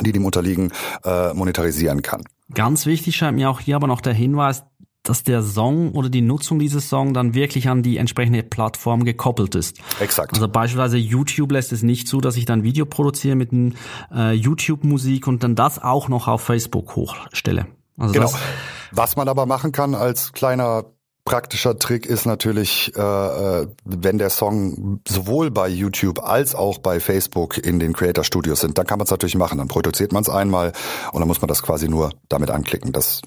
die 0.00 0.12
dem 0.12 0.24
unterliegen, 0.24 0.72
äh, 1.04 1.34
monetarisieren 1.34 2.02
kann. 2.02 2.22
Ganz 2.54 2.86
wichtig 2.86 3.16
scheint 3.16 3.36
mir 3.36 3.50
auch 3.50 3.60
hier 3.60 3.76
aber 3.76 3.86
noch 3.86 4.00
der 4.00 4.14
Hinweis, 4.14 4.62
dass 5.08 5.22
der 5.22 5.42
Song 5.42 5.92
oder 5.92 6.08
die 6.08 6.20
Nutzung 6.20 6.58
dieses 6.58 6.88
Songs 6.88 7.14
dann 7.14 7.34
wirklich 7.34 7.68
an 7.68 7.82
die 7.82 7.96
entsprechende 7.96 8.42
Plattform 8.42 9.04
gekoppelt 9.04 9.54
ist. 9.54 9.78
Exakt. 10.00 10.34
Also 10.34 10.48
beispielsweise 10.48 10.98
YouTube 10.98 11.52
lässt 11.52 11.72
es 11.72 11.82
nicht 11.82 12.08
zu, 12.08 12.20
dass 12.20 12.36
ich 12.36 12.44
dann 12.44 12.62
Video 12.62 12.84
produziere 12.84 13.36
mit 13.36 13.50
äh, 14.14 14.32
YouTube-Musik 14.32 15.26
und 15.26 15.42
dann 15.42 15.54
das 15.54 15.82
auch 15.82 16.08
noch 16.08 16.28
auf 16.28 16.42
Facebook 16.42 16.96
hochstelle. 16.96 17.66
Also 17.96 18.14
genau. 18.14 18.32
Was 18.92 19.16
man 19.16 19.28
aber 19.28 19.46
machen 19.46 19.72
kann 19.72 19.94
als 19.94 20.32
kleiner 20.32 20.84
praktischer 21.28 21.78
Trick 21.78 22.06
ist 22.06 22.24
natürlich, 22.24 22.90
äh, 22.96 23.00
äh, 23.00 23.66
wenn 23.84 24.16
der 24.16 24.30
Song 24.30 25.00
sowohl 25.06 25.50
bei 25.50 25.68
YouTube 25.68 26.24
als 26.24 26.54
auch 26.54 26.78
bei 26.78 27.00
Facebook 27.00 27.58
in 27.58 27.78
den 27.78 27.92
Creator 27.92 28.24
Studios 28.24 28.60
sind, 28.60 28.78
dann 28.78 28.86
kann 28.86 28.98
man 28.98 29.04
es 29.04 29.10
natürlich 29.10 29.36
machen. 29.36 29.58
Dann 29.58 29.68
produziert 29.68 30.10
man 30.10 30.22
es 30.22 30.30
einmal 30.30 30.72
und 31.12 31.20
dann 31.20 31.28
muss 31.28 31.42
man 31.42 31.48
das 31.48 31.62
quasi 31.62 31.86
nur 31.86 32.14
damit 32.30 32.50
anklicken. 32.50 32.92
Das, 32.92 33.20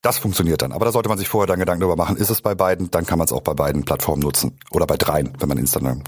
das 0.00 0.18
funktioniert 0.18 0.62
dann. 0.62 0.70
Aber 0.70 0.84
da 0.84 0.92
sollte 0.92 1.08
man 1.08 1.18
sich 1.18 1.28
vorher 1.28 1.48
dann 1.48 1.58
Gedanken 1.58 1.80
darüber 1.80 1.96
machen. 1.96 2.16
Ist 2.16 2.30
es 2.30 2.40
bei 2.40 2.54
beiden, 2.54 2.88
dann 2.92 3.04
kann 3.04 3.18
man 3.18 3.24
es 3.24 3.32
auch 3.32 3.42
bei 3.42 3.54
beiden 3.54 3.84
Plattformen 3.84 4.22
nutzen. 4.22 4.56
Oder 4.70 4.86
bei 4.86 4.96
dreien, 4.96 5.32
wenn 5.40 5.48
man 5.48 5.58
Instagram 5.58 6.04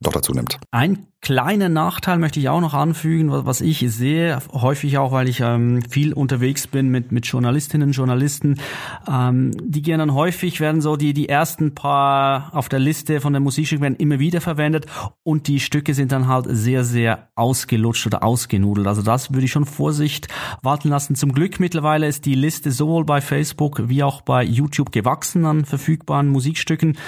noch 0.00 0.12
dazu 0.12 0.32
nimmt. 0.32 0.58
Ein 0.70 1.06
kleiner 1.20 1.70
Nachteil 1.70 2.18
möchte 2.18 2.38
ich 2.38 2.50
auch 2.50 2.60
noch 2.60 2.74
anfügen, 2.74 3.30
was 3.30 3.62
ich 3.62 3.78
sehe, 3.88 4.38
häufig 4.52 4.98
auch, 4.98 5.10
weil 5.10 5.28
ich 5.28 5.40
ähm, 5.40 5.80
viel 5.88 6.12
unterwegs 6.12 6.66
bin 6.66 6.90
mit, 6.90 7.12
mit 7.12 7.26
Journalistinnen 7.26 7.88
und 7.88 7.92
Journalisten. 7.92 8.60
Ähm, 9.08 9.52
die 9.64 9.80
gehen 9.80 10.00
dann 10.00 10.12
häufig, 10.12 10.60
werden 10.60 10.82
so 10.82 10.96
die, 10.96 11.14
die 11.14 11.30
ersten 11.30 11.74
paar 11.74 12.50
auf 12.54 12.68
der 12.68 12.78
Liste 12.78 13.22
von 13.22 13.32
der 13.32 13.40
Musikstück 13.40 13.80
werden 13.80 13.96
immer 13.96 14.18
wieder 14.18 14.42
verwendet 14.42 14.86
und 15.22 15.48
die 15.48 15.60
Stücke 15.60 15.94
sind 15.94 16.12
dann 16.12 16.28
halt 16.28 16.46
sehr, 16.50 16.84
sehr 16.84 17.28
ausgelutscht 17.36 18.06
oder 18.06 18.22
ausgenudelt. 18.22 18.86
Also 18.86 19.00
das 19.00 19.32
würde 19.32 19.46
ich 19.46 19.52
schon 19.52 19.64
Vorsicht 19.64 20.28
walten 20.62 20.90
lassen. 20.90 21.14
Zum 21.14 21.32
Glück 21.32 21.58
mittlerweile 21.58 22.06
ist 22.06 22.26
die 22.26 22.34
Liste 22.34 22.70
sowohl 22.70 23.04
bei 23.04 23.22
Facebook 23.22 23.88
wie 23.88 24.02
auch 24.02 24.20
bei 24.20 24.44
YouTube 24.44 24.92
gewachsen 24.92 25.46
an 25.46 25.64
verfügbaren 25.64 26.28
Musikstücken. 26.28 26.98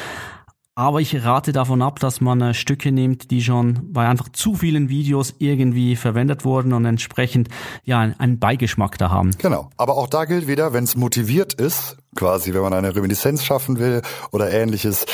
Aber 0.78 1.00
ich 1.00 1.25
rate 1.25 1.52
davon 1.52 1.80
ab, 1.80 2.00
dass 2.00 2.21
man 2.21 2.38
äh, 2.42 2.52
Stücke 2.52 2.92
nimmt, 2.92 3.30
die 3.30 3.42
schon 3.42 3.95
bei 3.95 4.06
einfach 4.06 4.28
zu 4.28 4.54
vielen 4.54 4.90
Videos 4.90 5.35
irgendwie 5.38 5.97
verwendet 5.97 6.45
wurden 6.45 6.75
und 6.75 6.85
entsprechend 6.85 7.49
ja 7.85 8.00
einen 8.18 8.38
Beigeschmack 8.38 8.99
da 8.99 9.09
haben. 9.09 9.30
Genau. 9.38 9.71
Aber 9.78 9.97
auch 9.97 10.06
da 10.06 10.26
gilt 10.26 10.47
wieder, 10.47 10.75
wenn 10.75 10.85
es 10.85 10.95
motiviert 10.95 11.54
ist, 11.54 11.97
quasi, 12.16 12.54
wenn 12.54 12.62
man 12.62 12.73
eine 12.73 12.94
Reminiszenz 12.94 13.44
schaffen 13.44 13.78
will 13.78 14.02
oder 14.32 14.50
ähnliches, 14.50 15.06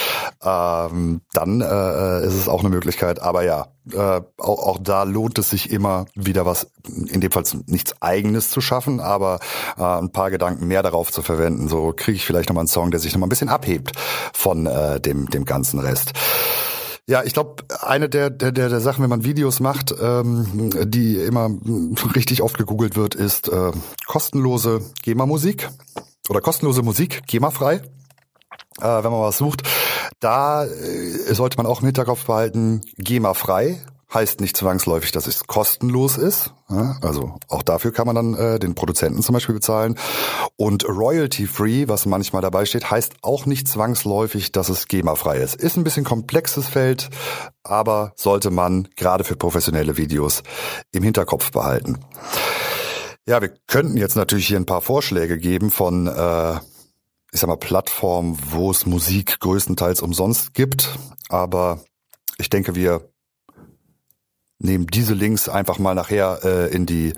ähm, 0.42 1.20
dann 1.32 1.60
äh, 1.60 2.26
ist 2.26 2.34
es 2.34 2.48
auch 2.48 2.60
eine 2.60 2.68
Möglichkeit. 2.68 3.20
Aber 3.20 3.44
ja, 3.44 3.68
äh, 3.92 4.20
auch, 4.38 4.66
auch 4.66 4.78
da 4.80 5.02
lohnt 5.02 5.38
es 5.38 5.50
sich 5.50 5.70
immer 5.70 6.06
wieder 6.14 6.46
was, 6.46 6.68
in 6.86 7.20
dem 7.20 7.30
Fall 7.30 7.44
nichts 7.66 8.00
Eigenes 8.00 8.50
zu 8.50 8.60
schaffen, 8.60 9.00
aber 9.00 9.40
äh, 9.76 9.82
ein 9.82 10.12
paar 10.12 10.30
Gedanken 10.30 10.66
mehr 10.66 10.82
darauf 10.82 11.10
zu 11.10 11.22
verwenden. 11.22 11.68
So 11.68 11.92
kriege 11.94 12.16
ich 12.16 12.24
vielleicht 12.24 12.48
nochmal 12.48 12.62
einen 12.62 12.68
Song, 12.68 12.90
der 12.90 13.00
sich 13.00 13.12
nochmal 13.12 13.26
ein 13.26 13.30
bisschen 13.30 13.48
abhebt 13.48 13.92
von 14.32 14.66
äh, 14.66 15.00
dem, 15.00 15.28
dem 15.28 15.44
ganzen 15.44 15.80
Rest. 15.80 16.12
Ja, 17.08 17.24
ich 17.24 17.32
glaube, 17.32 17.64
eine 17.80 18.08
der, 18.08 18.30
der, 18.30 18.52
der 18.52 18.80
Sachen, 18.80 19.02
wenn 19.02 19.10
man 19.10 19.24
Videos 19.24 19.58
macht, 19.58 19.92
ähm, 20.00 20.70
die 20.84 21.16
immer 21.16 21.50
richtig 22.14 22.42
oft 22.42 22.56
gegoogelt 22.56 22.96
wird, 22.96 23.16
ist 23.16 23.48
äh, 23.48 23.72
kostenlose 24.06 24.82
GEMA-Musik 25.02 25.68
oder 26.28 26.40
kostenlose 26.40 26.82
Musik, 26.82 27.22
GEMA-frei, 27.26 27.74
äh, 27.74 27.82
wenn 28.80 29.10
man 29.10 29.20
was 29.20 29.38
sucht. 29.38 29.62
Da 30.20 30.64
äh, 30.64 31.34
sollte 31.34 31.56
man 31.56 31.66
auch 31.66 31.80
im 31.80 31.86
Hinterkopf 31.86 32.26
behalten, 32.26 32.82
GEMA-frei 32.98 33.80
heißt 34.12 34.40
nicht 34.40 34.56
zwangsläufig, 34.56 35.12
dass 35.12 35.26
es 35.26 35.46
kostenlos 35.46 36.16
ist. 36.18 36.52
Ja, 36.68 36.96
also 37.02 37.36
auch 37.48 37.62
dafür 37.62 37.92
kann 37.92 38.06
man 38.06 38.16
dann 38.16 38.34
äh, 38.34 38.58
den 38.58 38.74
Produzenten 38.74 39.22
zum 39.22 39.32
Beispiel 39.34 39.54
bezahlen. 39.54 39.98
Und 40.56 40.86
royalty-free, 40.86 41.88
was 41.88 42.06
manchmal 42.06 42.42
dabei 42.42 42.64
steht, 42.64 42.90
heißt 42.90 43.14
auch 43.22 43.46
nicht 43.46 43.68
zwangsläufig, 43.68 44.52
dass 44.52 44.68
es 44.68 44.88
GEMA-frei 44.88 45.38
ist. 45.38 45.54
Ist 45.54 45.76
ein 45.76 45.84
bisschen 45.84 46.04
komplexes 46.04 46.68
Feld, 46.68 47.10
aber 47.62 48.12
sollte 48.16 48.50
man 48.50 48.88
gerade 48.96 49.24
für 49.24 49.36
professionelle 49.36 49.96
Videos 49.96 50.42
im 50.92 51.02
Hinterkopf 51.02 51.50
behalten. 51.50 51.98
Ja, 53.26 53.40
wir 53.40 53.50
könnten 53.66 53.96
jetzt 53.96 54.16
natürlich 54.16 54.48
hier 54.48 54.58
ein 54.58 54.66
paar 54.66 54.80
Vorschläge 54.80 55.38
geben 55.38 55.70
von, 55.70 56.06
äh, 56.08 56.54
ich 57.32 57.40
sag 57.40 57.46
mal, 57.46 57.56
Plattformen, 57.56 58.38
wo 58.50 58.70
es 58.70 58.84
Musik 58.84 59.38
größtenteils 59.40 60.02
umsonst 60.02 60.54
gibt. 60.54 60.98
Aber 61.28 61.84
ich 62.38 62.50
denke, 62.50 62.74
wir 62.74 63.08
nehmen 64.58 64.86
diese 64.86 65.14
Links 65.14 65.48
einfach 65.48 65.78
mal 65.78 65.94
nachher 65.94 66.40
äh, 66.44 66.74
in 66.74 66.86
die 66.86 67.14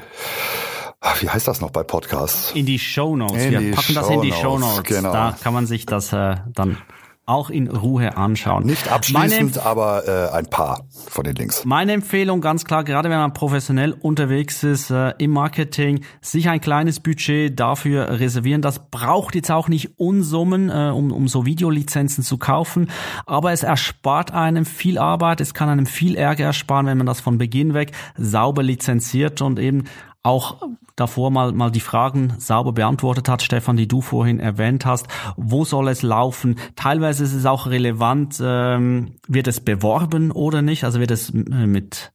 wie 1.20 1.28
heißt 1.28 1.46
das 1.46 1.60
noch 1.60 1.70
bei 1.70 1.82
Podcasts? 1.82 2.52
In 2.52 2.64
die 2.64 2.78
Show 2.78 3.14
Notes. 3.14 3.50
Wir 3.50 3.72
packen 3.72 3.94
das 3.94 4.08
in 4.08 4.22
die 4.22 4.32
Show 4.32 4.58
Notes. 4.58 4.84
Genau. 4.84 5.12
Da 5.12 5.36
kann 5.42 5.52
man 5.52 5.66
sich 5.66 5.84
das 5.84 6.12
äh, 6.12 6.36
dann 6.52 6.78
auch 7.26 7.48
in 7.48 7.68
Ruhe 7.68 8.16
anschauen. 8.16 8.66
Nicht 8.66 8.92
abschließend, 8.92 9.58
aber 9.64 10.06
äh, 10.06 10.36
ein 10.36 10.46
paar 10.46 10.86
von 11.08 11.24
den 11.24 11.34
Links. 11.34 11.64
Meine 11.64 11.92
Empfehlung 11.92 12.40
ganz 12.40 12.64
klar, 12.64 12.84
gerade 12.84 13.08
wenn 13.08 13.18
man 13.18 13.32
professionell 13.32 13.92
unterwegs 13.92 14.62
ist 14.62 14.90
äh, 14.90 15.14
im 15.18 15.30
Marketing, 15.30 16.04
sich 16.20 16.48
ein 16.48 16.60
kleines 16.60 17.00
Budget 17.00 17.58
dafür 17.58 18.20
reservieren. 18.20 18.60
Das 18.60 18.90
braucht 18.90 19.34
jetzt 19.34 19.50
auch 19.50 19.68
nicht 19.68 19.98
Unsummen, 19.98 20.68
äh, 20.68 20.90
um, 20.94 21.12
um 21.12 21.26
so 21.28 21.46
Videolizenzen 21.46 22.22
zu 22.22 22.36
kaufen, 22.36 22.90
aber 23.24 23.52
es 23.52 23.62
erspart 23.62 24.32
einem 24.32 24.66
viel 24.66 24.98
Arbeit, 24.98 25.40
es 25.40 25.54
kann 25.54 25.70
einem 25.70 25.86
viel 25.86 26.16
Ärger 26.16 26.44
ersparen, 26.44 26.86
wenn 26.86 26.98
man 26.98 27.06
das 27.06 27.20
von 27.20 27.38
Beginn 27.38 27.72
weg 27.72 27.92
sauber 28.16 28.62
lizenziert 28.62 29.40
und 29.40 29.58
eben 29.58 29.84
auch 30.24 30.62
davor 30.96 31.30
mal, 31.30 31.52
mal 31.52 31.70
die 31.70 31.80
Fragen 31.80 32.34
sauber 32.38 32.72
beantwortet 32.72 33.28
hat, 33.28 33.42
Stefan, 33.42 33.76
die 33.76 33.86
du 33.86 34.00
vorhin 34.00 34.40
erwähnt 34.40 34.86
hast. 34.86 35.06
Wo 35.36 35.64
soll 35.64 35.88
es 35.88 36.02
laufen? 36.02 36.56
Teilweise 36.76 37.24
ist 37.24 37.34
es 37.34 37.46
auch 37.46 37.66
relevant, 37.66 38.40
ähm, 38.42 39.12
wird 39.28 39.46
es 39.46 39.60
beworben 39.60 40.30
oder 40.32 40.62
nicht? 40.62 40.84
Also 40.84 40.98
wird 40.98 41.10
es 41.10 41.30
äh, 41.30 41.66
mit 41.66 42.13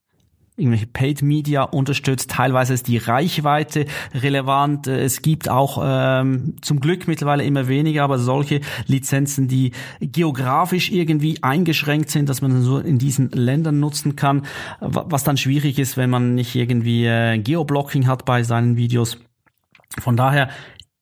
irgendwelche 0.60 0.88
Paid 0.88 1.22
Media 1.22 1.64
unterstützt. 1.64 2.32
Teilweise 2.32 2.74
ist 2.74 2.88
die 2.88 2.98
Reichweite 2.98 3.86
relevant. 4.14 4.88
Es 4.88 5.22
gibt 5.22 5.50
auch 5.50 5.82
ähm, 5.84 6.56
zum 6.62 6.80
Glück 6.80 7.08
mittlerweile 7.08 7.44
immer 7.44 7.68
weniger, 7.68 8.04
aber 8.04 8.20
solche 8.20 8.62
Lizenzen, 8.88 9.48
die 9.48 9.72
geografisch 10.00 10.92
irgendwie 10.92 11.42
eingeschränkt 11.42 12.10
sind, 12.10 12.30
dass 12.30 12.42
man 12.42 12.62
so 12.62 12.80
in 12.80 12.98
diesen 12.98 13.32
Ländern 13.32 13.80
nutzen 13.80 14.16
kann, 14.16 14.46
was 14.80 15.24
dann 15.24 15.38
schwierig 15.38 15.80
ist, 15.80 15.98
wenn 15.98 16.10
man 16.10 16.36
nicht 16.36 16.56
irgendwie 16.56 17.06
äh, 17.06 17.38
Geoblocking 17.38 18.08
hat 18.08 18.26
bei 18.26 18.44
seinen 18.44 18.76
Videos. 18.78 19.18
Von 20.00 20.16
daher 20.16 20.50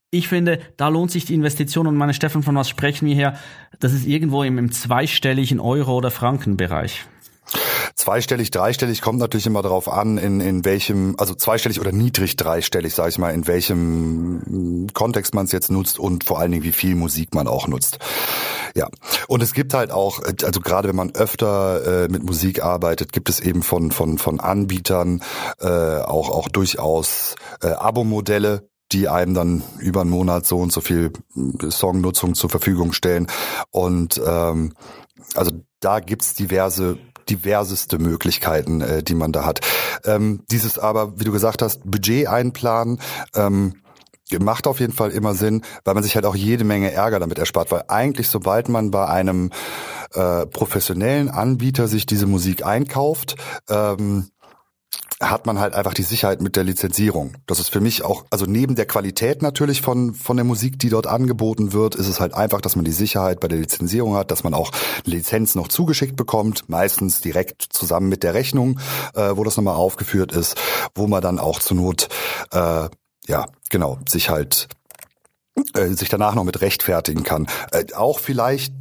ich 0.09 0.29
finde, 0.29 0.59
da 0.77 0.87
lohnt 0.87 1.11
sich 1.11 1.25
die 1.25 1.33
Investition 1.33 1.85
und 1.85 1.95
meine 1.95 2.13
Steffen, 2.13 2.41
von 2.41 2.55
was 2.55 2.69
sprechen 2.69 3.07
wir 3.07 3.15
hier? 3.15 3.33
Das 3.79 3.91
ist 3.91 4.07
irgendwo 4.07 4.43
im, 4.43 4.57
im 4.57 4.71
zweistelligen 4.71 5.59
Euro- 5.59 5.97
oder 5.97 6.11
Frankenbereich. 6.11 7.05
Zweistellig, 8.07 8.51
dreistellig 8.51 9.01
kommt 9.01 9.19
natürlich 9.19 9.47
immer 9.47 9.61
darauf 9.61 9.91
an, 9.91 10.17
in, 10.17 10.39
in 10.39 10.63
welchem, 10.63 11.15
also 11.17 11.35
zweistellig 11.35 11.81
oder 11.81 11.91
niedrig 11.91 12.37
dreistellig, 12.37 12.95
sage 12.95 13.09
ich 13.09 13.17
mal, 13.17 13.33
in 13.33 13.47
welchem 13.47 14.87
Kontext 14.93 15.35
man 15.35 15.43
es 15.43 15.51
jetzt 15.51 15.69
nutzt 15.69 15.99
und 15.99 16.23
vor 16.23 16.39
allen 16.39 16.53
Dingen, 16.53 16.63
wie 16.63 16.71
viel 16.71 16.95
Musik 16.95 17.35
man 17.35 17.49
auch 17.49 17.67
nutzt. 17.67 17.99
Ja, 18.75 18.87
und 19.27 19.43
es 19.43 19.53
gibt 19.53 19.73
halt 19.73 19.91
auch, 19.91 20.21
also 20.23 20.61
gerade 20.61 20.87
wenn 20.87 20.95
man 20.95 21.15
öfter 21.15 22.05
äh, 22.05 22.07
mit 22.07 22.23
Musik 22.23 22.63
arbeitet, 22.63 23.11
gibt 23.11 23.27
es 23.27 23.41
eben 23.41 23.61
von 23.61 23.91
von 23.91 24.17
von 24.17 24.39
Anbietern 24.39 25.21
äh, 25.59 25.67
auch 25.67 26.29
auch 26.29 26.47
durchaus 26.47 27.35
äh, 27.61 27.67
Abo-Modelle, 27.67 28.69
die 28.93 29.09
einem 29.09 29.33
dann 29.33 29.63
über 29.79 29.99
einen 29.99 30.11
Monat 30.11 30.45
so 30.45 30.59
und 30.59 30.71
so 30.71 30.79
viel 30.79 31.11
Songnutzung 31.69 32.35
zur 32.35 32.49
Verfügung 32.49 32.93
stellen. 32.93 33.27
Und 33.69 34.21
ähm, 34.25 34.75
also 35.35 35.51
da 35.81 35.99
gibt's 35.99 36.35
diverse 36.35 36.97
diverseste 37.29 38.00
Möglichkeiten, 38.00 38.81
äh, 38.81 39.03
die 39.03 39.15
man 39.15 39.31
da 39.31 39.46
hat. 39.46 39.62
Ähm, 40.05 40.43
dieses 40.51 40.79
aber, 40.79 41.19
wie 41.19 41.24
du 41.24 41.31
gesagt 41.31 41.62
hast, 41.62 41.81
Budget 41.89 42.27
einplanen, 42.27 43.00
ähm, 43.36 43.75
macht 44.39 44.67
auf 44.67 44.79
jeden 44.79 44.93
Fall 44.93 45.12
immer 45.12 45.34
Sinn, 45.34 45.62
weil 45.86 45.93
man 45.93 46.03
sich 46.03 46.15
halt 46.15 46.25
auch 46.25 46.36
jede 46.36 46.63
Menge 46.63 46.91
Ärger 46.91 47.19
damit 47.19 47.39
erspart, 47.39 47.72
weil 47.72 47.84
eigentlich 47.88 48.27
sobald 48.27 48.67
man 48.67 48.91
bei 48.91 49.07
einem 49.07 49.51
äh, 50.13 50.46
professionellen 50.46 51.29
Anbieter 51.29 51.88
sich 51.88 52.05
diese 52.05 52.27
Musik 52.27 52.65
einkauft, 52.65 53.36
ähm, 53.69 54.29
hat 55.19 55.47
man 55.47 55.57
halt 55.59 55.74
einfach 55.74 55.95
die 55.95 56.03
Sicherheit 56.03 56.41
mit 56.41 56.55
der 56.55 56.63
Lizenzierung. 56.63 57.33
Das 57.47 57.59
ist 57.59 57.69
für 57.69 57.79
mich 57.79 58.03
auch, 58.03 58.25
also 58.29 58.45
neben 58.45 58.75
der 58.75 58.86
Qualität 58.86 59.41
natürlich 59.41 59.81
von, 59.81 60.13
von 60.13 60.38
der 60.38 60.43
Musik, 60.43 60.77
die 60.77 60.89
dort 60.89 61.07
angeboten 61.07 61.74
wird, 61.74 61.95
ist 61.95 62.07
es 62.07 62.19
halt 62.19 62.36
einfach, 62.36 62.62
dass 62.62 62.75
man 62.75 62.86
die 62.86 62.91
Sicherheit 62.91 63.39
bei 63.39 63.47
der 63.47 63.57
Lizenzierung 63.57 64.15
hat, 64.15 64.29
dass 64.29 64.43
man 64.43 64.53
auch 64.53 64.71
Lizenz 65.05 65.55
noch 65.55 65.69
zugeschickt 65.69 66.15
bekommt, 66.15 66.69
meistens 66.69 67.19
direkt 67.21 67.63
zusammen 67.63 68.09
mit 68.09 68.21
der 68.21 68.36
Rechnung, 68.36 68.79
äh, 69.15 69.31
wo 69.36 69.43
das 69.43 69.57
nochmal 69.57 69.75
aufgeführt 69.75 70.31
ist, 70.33 70.55
wo 70.93 71.07
man 71.07 71.21
dann 71.21 71.39
auch 71.39 71.59
zur 71.59 71.77
Not, 71.77 72.09
äh, 72.51 72.88
ja, 73.27 73.47
genau, 73.69 73.97
sich 74.07 74.29
halt, 74.29 74.67
äh, 75.74 75.88
sich 75.88 76.09
danach 76.09 76.36
noch 76.36 76.43
mit 76.43 76.62
rechtfertigen 76.62 77.24
kann. 77.24 77.47
Äh, 77.71 77.91
auch 77.95 78.19
vielleicht 78.19 78.71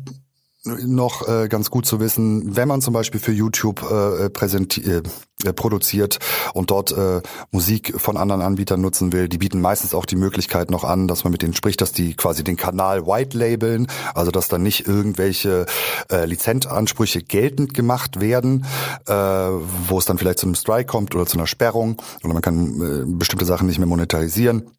noch 0.66 1.26
äh, 1.28 1.48
ganz 1.48 1.70
gut 1.70 1.86
zu 1.86 2.00
wissen, 2.00 2.56
wenn 2.56 2.68
man 2.68 2.80
zum 2.80 2.92
Beispiel 2.92 3.20
für 3.20 3.32
YouTube 3.32 3.82
äh, 3.82 4.30
präsentiert, 4.30 5.08
äh, 5.44 5.52
produziert 5.52 6.18
und 6.54 6.70
dort 6.70 6.92
äh, 6.92 7.22
Musik 7.50 7.94
von 8.00 8.16
anderen 8.16 8.42
Anbietern 8.42 8.80
nutzen 8.80 9.12
will, 9.12 9.28
die 9.28 9.38
bieten 9.38 9.60
meistens 9.60 9.94
auch 9.94 10.06
die 10.06 10.16
Möglichkeit 10.16 10.70
noch 10.70 10.84
an, 10.84 11.08
dass 11.08 11.24
man 11.24 11.30
mit 11.30 11.42
denen 11.42 11.54
spricht, 11.54 11.80
dass 11.80 11.92
die 11.92 12.14
quasi 12.14 12.44
den 12.44 12.56
Kanal 12.56 13.06
white 13.06 13.36
labeln, 13.36 13.86
also 14.14 14.30
dass 14.30 14.48
dann 14.48 14.62
nicht 14.62 14.86
irgendwelche 14.86 15.66
äh, 16.10 16.24
Lizenzansprüche 16.24 17.22
geltend 17.22 17.74
gemacht 17.74 18.20
werden, 18.20 18.66
äh, 19.06 19.12
wo 19.12 19.98
es 19.98 20.04
dann 20.04 20.18
vielleicht 20.18 20.38
zu 20.38 20.46
einem 20.46 20.54
Strike 20.54 20.86
kommt 20.86 21.14
oder 21.14 21.26
zu 21.26 21.38
einer 21.38 21.46
Sperrung 21.46 22.02
oder 22.24 22.32
man 22.32 22.42
kann 22.42 22.80
äh, 22.80 23.04
bestimmte 23.06 23.44
Sachen 23.44 23.66
nicht 23.66 23.78
mehr 23.78 23.88
monetarisieren. 23.88 24.70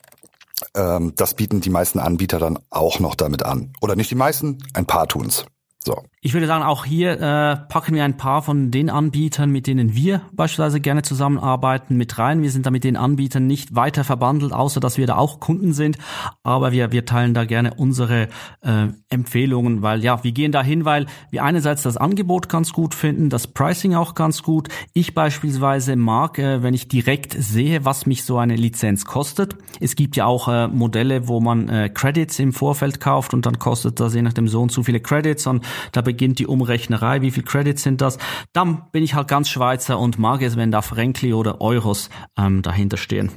Ähm, 0.74 1.14
das 1.16 1.34
bieten 1.34 1.62
die 1.62 1.70
meisten 1.70 2.00
Anbieter 2.00 2.40
dann 2.40 2.60
auch 2.70 3.00
noch 3.00 3.16
damit 3.16 3.44
an. 3.44 3.74
Oder 3.82 3.96
nicht 3.96 4.12
die 4.12 4.16
meisten, 4.16 4.60
ein 4.74 4.86
paar 4.86 5.08
tun's. 5.08 5.46
So. 5.88 6.04
Ich 6.20 6.34
würde 6.34 6.48
sagen, 6.48 6.66
auch 6.66 6.84
hier 6.84 7.14
äh, 7.14 7.56
packen 7.70 7.96
wir 7.96 8.04
ein 8.04 8.18
paar 8.18 8.42
von 8.42 8.72
den 8.72 8.90
Anbietern, 8.90 9.50
mit 9.50 9.68
denen 9.68 9.96
wir 9.96 10.20
beispielsweise 10.34 10.82
gerne 10.82 11.02
zusammenarbeiten, 11.02 11.96
mit 11.96 12.18
rein. 12.18 12.42
Wir 12.42 12.52
sind 12.52 12.66
da 12.66 12.72
mit 12.72 12.84
den 12.84 12.98
Anbietern 12.98 13.48
nicht 13.48 13.74
weiter 13.74 14.04
verbandelt, 14.04 14.52
außer 14.52 14.82
dass 14.82 14.98
wir 14.98 15.08
da 15.08 15.16
auch 15.16 15.40
Kunden 15.40 15.72
sind. 15.72 15.98
Aber 16.44 16.74
wir, 16.74 16.92
wir 16.92 17.06
teilen 17.06 17.34
da 17.34 17.46
gerne 17.46 17.74
unsere 17.76 18.28
äh, 18.64 18.88
Empfehlungen, 19.08 19.82
weil 19.82 20.04
ja, 20.04 20.22
wir 20.26 20.34
gehen 20.34 20.52
dahin, 20.52 20.84
weil 20.84 21.06
wir 21.32 21.46
einerseits 21.46 21.84
das 21.84 21.96
Angebot 21.96 22.50
ganz 22.50 22.74
gut 22.74 22.94
finden, 22.94 23.30
das 23.30 23.48
Pricing 23.48 23.96
auch 23.96 24.14
ganz 24.14 24.44
gut. 24.44 24.68
Ich 24.92 25.14
beispielsweise 25.14 25.96
mag, 25.96 26.38
äh, 26.38 26.64
wenn 26.64 26.74
ich 26.74 26.90
direkt 26.90 27.34
sehe, 27.40 27.86
was 27.86 28.06
mich 28.06 28.26
so 28.26 28.38
eine 28.38 28.58
Lizenz 28.58 29.06
kostet. 29.06 29.56
Es 29.80 29.96
gibt 29.96 30.18
ja 30.18 30.26
auch 30.26 30.50
äh, 30.50 30.68
Modelle, 30.68 31.30
wo 31.30 31.40
man 31.40 31.70
äh, 31.70 31.88
Credits 31.88 32.40
im 32.40 32.52
Vorfeld 32.52 33.00
kauft 33.00 33.34
und 33.34 33.46
dann 33.46 33.58
kostet 33.58 34.02
das 34.02 34.16
je 34.16 34.22
nachdem 34.22 34.50
so 34.50 34.62
und 34.62 34.74
so 34.74 34.84
viele 34.84 35.00
Credits 35.00 35.48
und 35.48 35.64
da 35.92 36.02
beginnt 36.02 36.40
die 36.40 36.48
Umrechnerei, 36.48 37.22
wie 37.22 37.32
viel 37.32 37.44
Credits 37.44 37.84
sind 37.84 38.02
das. 38.02 38.18
Dann 38.54 38.84
bin 38.92 39.04
ich 39.04 39.14
halt 39.14 39.28
ganz 39.28 39.50
Schweizer 39.50 40.00
und 40.00 40.20
mag 40.20 40.42
es, 40.42 40.58
wenn 40.58 40.72
da 40.72 40.82
Frankli 40.82 41.34
oder 41.34 41.62
Euros 41.62 42.10
ähm, 42.38 42.62
dahinter 42.62 42.98
stehen. 42.98 43.32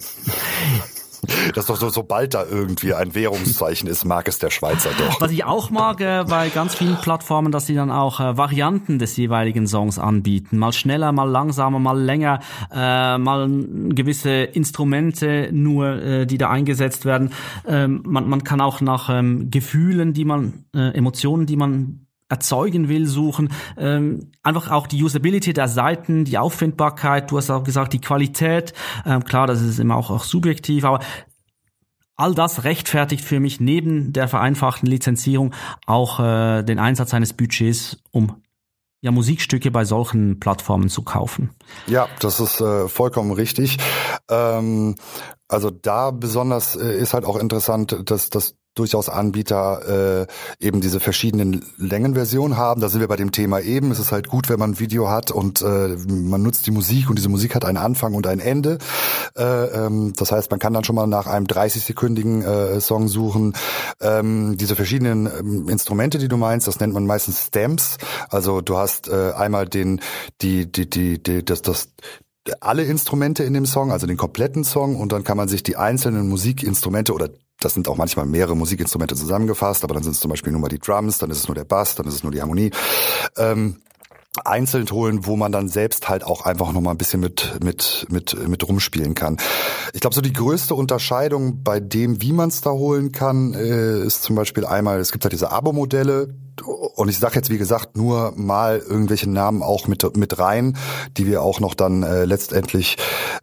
Das 1.55 1.65
ist 1.65 1.71
doch 1.71 1.77
so, 1.77 1.91
sobald 1.91 2.35
da 2.35 2.45
irgendwie 2.47 2.95
ein 2.95 3.15
Währungszeichen 3.15 3.89
ist, 3.89 4.05
mag 4.05 4.27
es 4.29 4.39
der 4.39 4.51
Schweizer 4.51 4.91
doch. 4.97 5.21
Was 5.21 5.31
ich 5.31 5.45
auch 5.45 5.71
mag 5.71 6.01
äh, 6.01 6.25
bei 6.29 6.49
ganz 6.49 6.75
vielen 6.75 6.97
Plattformen, 6.97 7.53
dass 7.53 7.67
sie 7.67 7.75
dann 7.75 7.91
auch 7.91 8.21
äh, 8.21 8.37
Varianten 8.37 8.99
des 8.99 9.17
jeweiligen 9.17 9.67
Songs 9.67 9.99
anbieten. 9.99 10.59
Mal 10.59 10.73
schneller, 10.73 11.13
mal 11.13 11.29
langsamer, 11.29 11.79
mal 11.79 12.01
länger, 12.01 12.41
äh, 12.73 13.19
mal 13.19 13.49
gewisse 13.91 14.31
Instrumente 14.31 15.51
nur, 15.53 16.03
äh, 16.03 16.27
die 16.27 16.39
da 16.39 16.49
eingesetzt 16.49 17.05
werden. 17.05 17.33
Ähm, 17.67 18.03
man, 18.07 18.29
man 18.29 18.43
kann 18.43 18.61
auch 18.61 18.81
nach 18.81 19.11
ähm, 19.11 19.51
Gefühlen, 19.51 20.15
die 20.15 20.25
man, 20.25 20.65
äh, 20.75 20.97
Emotionen, 20.97 21.45
die 21.45 21.57
man 21.57 22.07
erzeugen 22.31 22.89
will, 22.89 23.07
suchen. 23.07 23.53
Ähm, 23.77 24.31
einfach 24.43 24.71
auch 24.71 24.87
die 24.87 25.03
Usability 25.03 25.53
der 25.53 25.69
Seiten, 25.69 26.25
die 26.25 26.39
Auffindbarkeit, 26.39 27.31
du 27.31 27.37
hast 27.37 27.51
auch 27.51 27.65
gesagt, 27.65 27.93
die 27.93 28.01
Qualität. 28.01 28.73
Ähm, 29.05 29.25
klar, 29.25 29.47
das 29.47 29.61
ist 29.61 29.79
immer 29.79 29.97
auch, 29.97 30.11
auch 30.11 30.25
subjektiv, 30.25 30.85
aber 30.85 31.01
all 32.17 32.35
das 32.35 32.65
rechtfertigt 32.65 33.25
für 33.25 33.41
mich 33.41 33.61
neben 33.61 34.13
der 34.13 34.29
vereinfachten 34.29 34.89
Lizenzierung 34.89 35.55
auch 35.87 36.21
äh, 36.21 36.63
den 36.63 36.79
Einsatz 36.79 37.15
eines 37.15 37.33
Budgets, 37.33 37.99
um 38.11 38.43
ja 39.01 39.11
Musikstücke 39.11 39.71
bei 39.71 39.85
solchen 39.85 40.39
Plattformen 40.39 40.91
zu 40.91 41.03
kaufen. 41.03 41.51
Ja, 41.87 42.09
das 42.21 42.39
ist 42.39 42.61
äh, 42.61 42.89
vollkommen 42.89 43.33
richtig. 43.33 43.79
Ähm, 44.29 44.97
also 45.49 45.71
da 45.71 46.11
besonders 46.11 46.77
äh, 46.77 46.99
ist 46.99 47.15
halt 47.15 47.25
auch 47.25 47.37
interessant, 47.37 47.97
dass, 48.05 48.29
dass 48.29 48.55
durchaus 48.75 49.09
Anbieter 49.09 50.27
äh, 50.61 50.65
eben 50.65 50.81
diese 50.81 51.01
verschiedenen 51.01 51.65
Längenversionen 51.77 52.57
haben. 52.57 52.81
Da 52.81 52.89
sind 52.89 53.01
wir 53.01 53.09
bei 53.09 53.17
dem 53.17 53.33
Thema 53.33 53.61
eben. 53.61 53.91
Es 53.91 53.99
ist 53.99 54.13
halt 54.13 54.29
gut, 54.29 54.49
wenn 54.49 54.59
man 54.59 54.73
ein 54.73 54.79
Video 54.81 55.09
hat 55.09 55.31
und 55.31 55.61
äh, 55.63 55.97
man 56.09 56.43
nutzt 56.43 56.67
die 56.67 56.71
Musik 56.71 57.11
und 57.11 57.17
diese 57.17 57.29
Musik 57.29 57.55
hat 57.55 57.65
einen 57.65 57.79
Anfang 57.79 58.15
und 58.15 58.27
ein 58.27 58.39
Ende. 58.39 58.79
Äh, 59.37 59.43
ähm, 59.43 60.13
das 60.17 60.31
heißt, 60.33 60.51
man 60.51 60.61
kann 60.61 60.73
dann 60.73 60.85
schon 60.85 60.95
mal 60.95 61.07
nach 61.07 61.27
einem 61.27 61.47
30-sekündigen 61.47 62.43
äh, 62.43 62.81
Song 62.81 63.09
suchen. 63.09 63.55
Ähm, 64.01 64.57
diese 64.57 64.77
verschiedenen 64.77 65.27
ähm, 65.27 65.69
Instrumente, 65.69 66.19
die 66.19 66.29
du 66.29 66.37
meinst, 66.37 66.69
das 66.69 66.79
nennt 66.79 66.95
man 66.95 67.07
meistens 67.07 67.47
Stamps. 67.47 67.99
Also 68.29 68.61
du 68.61 68.77
hast 68.77 69.09
äh, 69.09 69.33
einmal 69.33 69.67
den, 69.69 70.01
die, 70.43 70.71
die, 70.71 70.89
die, 70.89 71.23
die, 71.23 71.45
das, 71.45 71.63
das 71.63 71.89
alle 72.61 72.85
Instrumente 72.85 73.45
in 73.45 73.53
dem 73.53 73.67
Song, 73.67 73.93
also 73.93 74.07
den 74.07 74.17
kompletten 74.17 74.65
Song, 74.65 74.97
und 74.97 75.13
dann 75.13 75.25
kann 75.25 75.37
man 75.37 75.49
sich 75.49 75.63
die 75.63 75.77
einzelnen 75.77 76.29
Musikinstrumente 76.29 77.13
oder 77.13 77.31
das 77.61 77.75
sind 77.75 77.89
auch 77.89 77.97
manchmal 77.97 78.27
mehrere 78.27 78.57
Musikinstrumente 78.57 79.15
zusammengefasst, 79.15 79.85
aber 79.85 79.95
dann 79.95 80.03
sind 80.03 80.13
es 80.13 80.21
zum 80.21 80.31
Beispiel 80.31 80.53
nur 80.53 80.61
mal 80.61 80.69
die 80.69 80.79
Drums, 80.79 81.19
dann 81.19 81.31
ist 81.31 81.39
es 81.39 81.49
nur 81.49 81.55
der 81.55 81.65
Bass, 81.65 81.95
dann 81.95 82.07
ist 82.07 82.15
es 82.15 82.23
nur 82.23 82.33
die 82.33 82.41
Harmonie. 82.41 82.71
Ähm, 83.37 83.77
einzeln 84.45 84.89
holen, 84.91 85.27
wo 85.27 85.37
man 85.37 85.51
dann 85.51 85.69
selbst 85.69 86.09
halt 86.09 86.23
auch 86.25 86.47
einfach 86.47 86.73
noch 86.73 86.81
mal 86.81 86.93
ein 86.93 86.99
bisschen 86.99 87.21
mit 87.21 87.59
mit 87.63 88.07
mit 88.11 88.49
mit 88.49 88.67
rumspielen 88.67 89.15
kann. 89.15 89.39
Ich 89.93 90.01
glaube, 90.01 90.15
so 90.15 90.21
die 90.21 90.33
größte 90.33 90.75
Unterscheidung 90.75 91.63
bei 91.65 91.81
dem, 91.81 92.23
wie 92.23 92.33
man 92.33 92.49
es 92.49 92.61
da 92.61 92.71
holen 92.71 93.11
kann, 93.11 93.55
äh, 93.55 94.01
ist 94.01 94.23
zum 94.23 94.37
Beispiel 94.37 94.65
einmal, 94.65 95.01
es 95.01 95.11
gibt 95.11 95.25
halt 95.25 95.33
diese 95.33 95.51
Abo-Modelle, 95.51 96.33
und 96.63 97.09
ich 97.09 97.19
sage 97.19 97.37
jetzt 97.37 97.51
wie 97.51 97.59
gesagt 97.59 97.97
nur 97.97 98.33
mal 98.37 98.79
irgendwelche 98.79 99.29
Namen 99.29 99.63
auch 99.63 99.87
mit 99.87 100.17
mit 100.17 100.39
rein, 100.39 100.77
die 101.17 101.27
wir 101.27 101.43
auch 101.43 101.61
noch 101.61 101.75
dann 101.75 102.03
äh, 102.03 102.25
letztendlich 102.25 102.97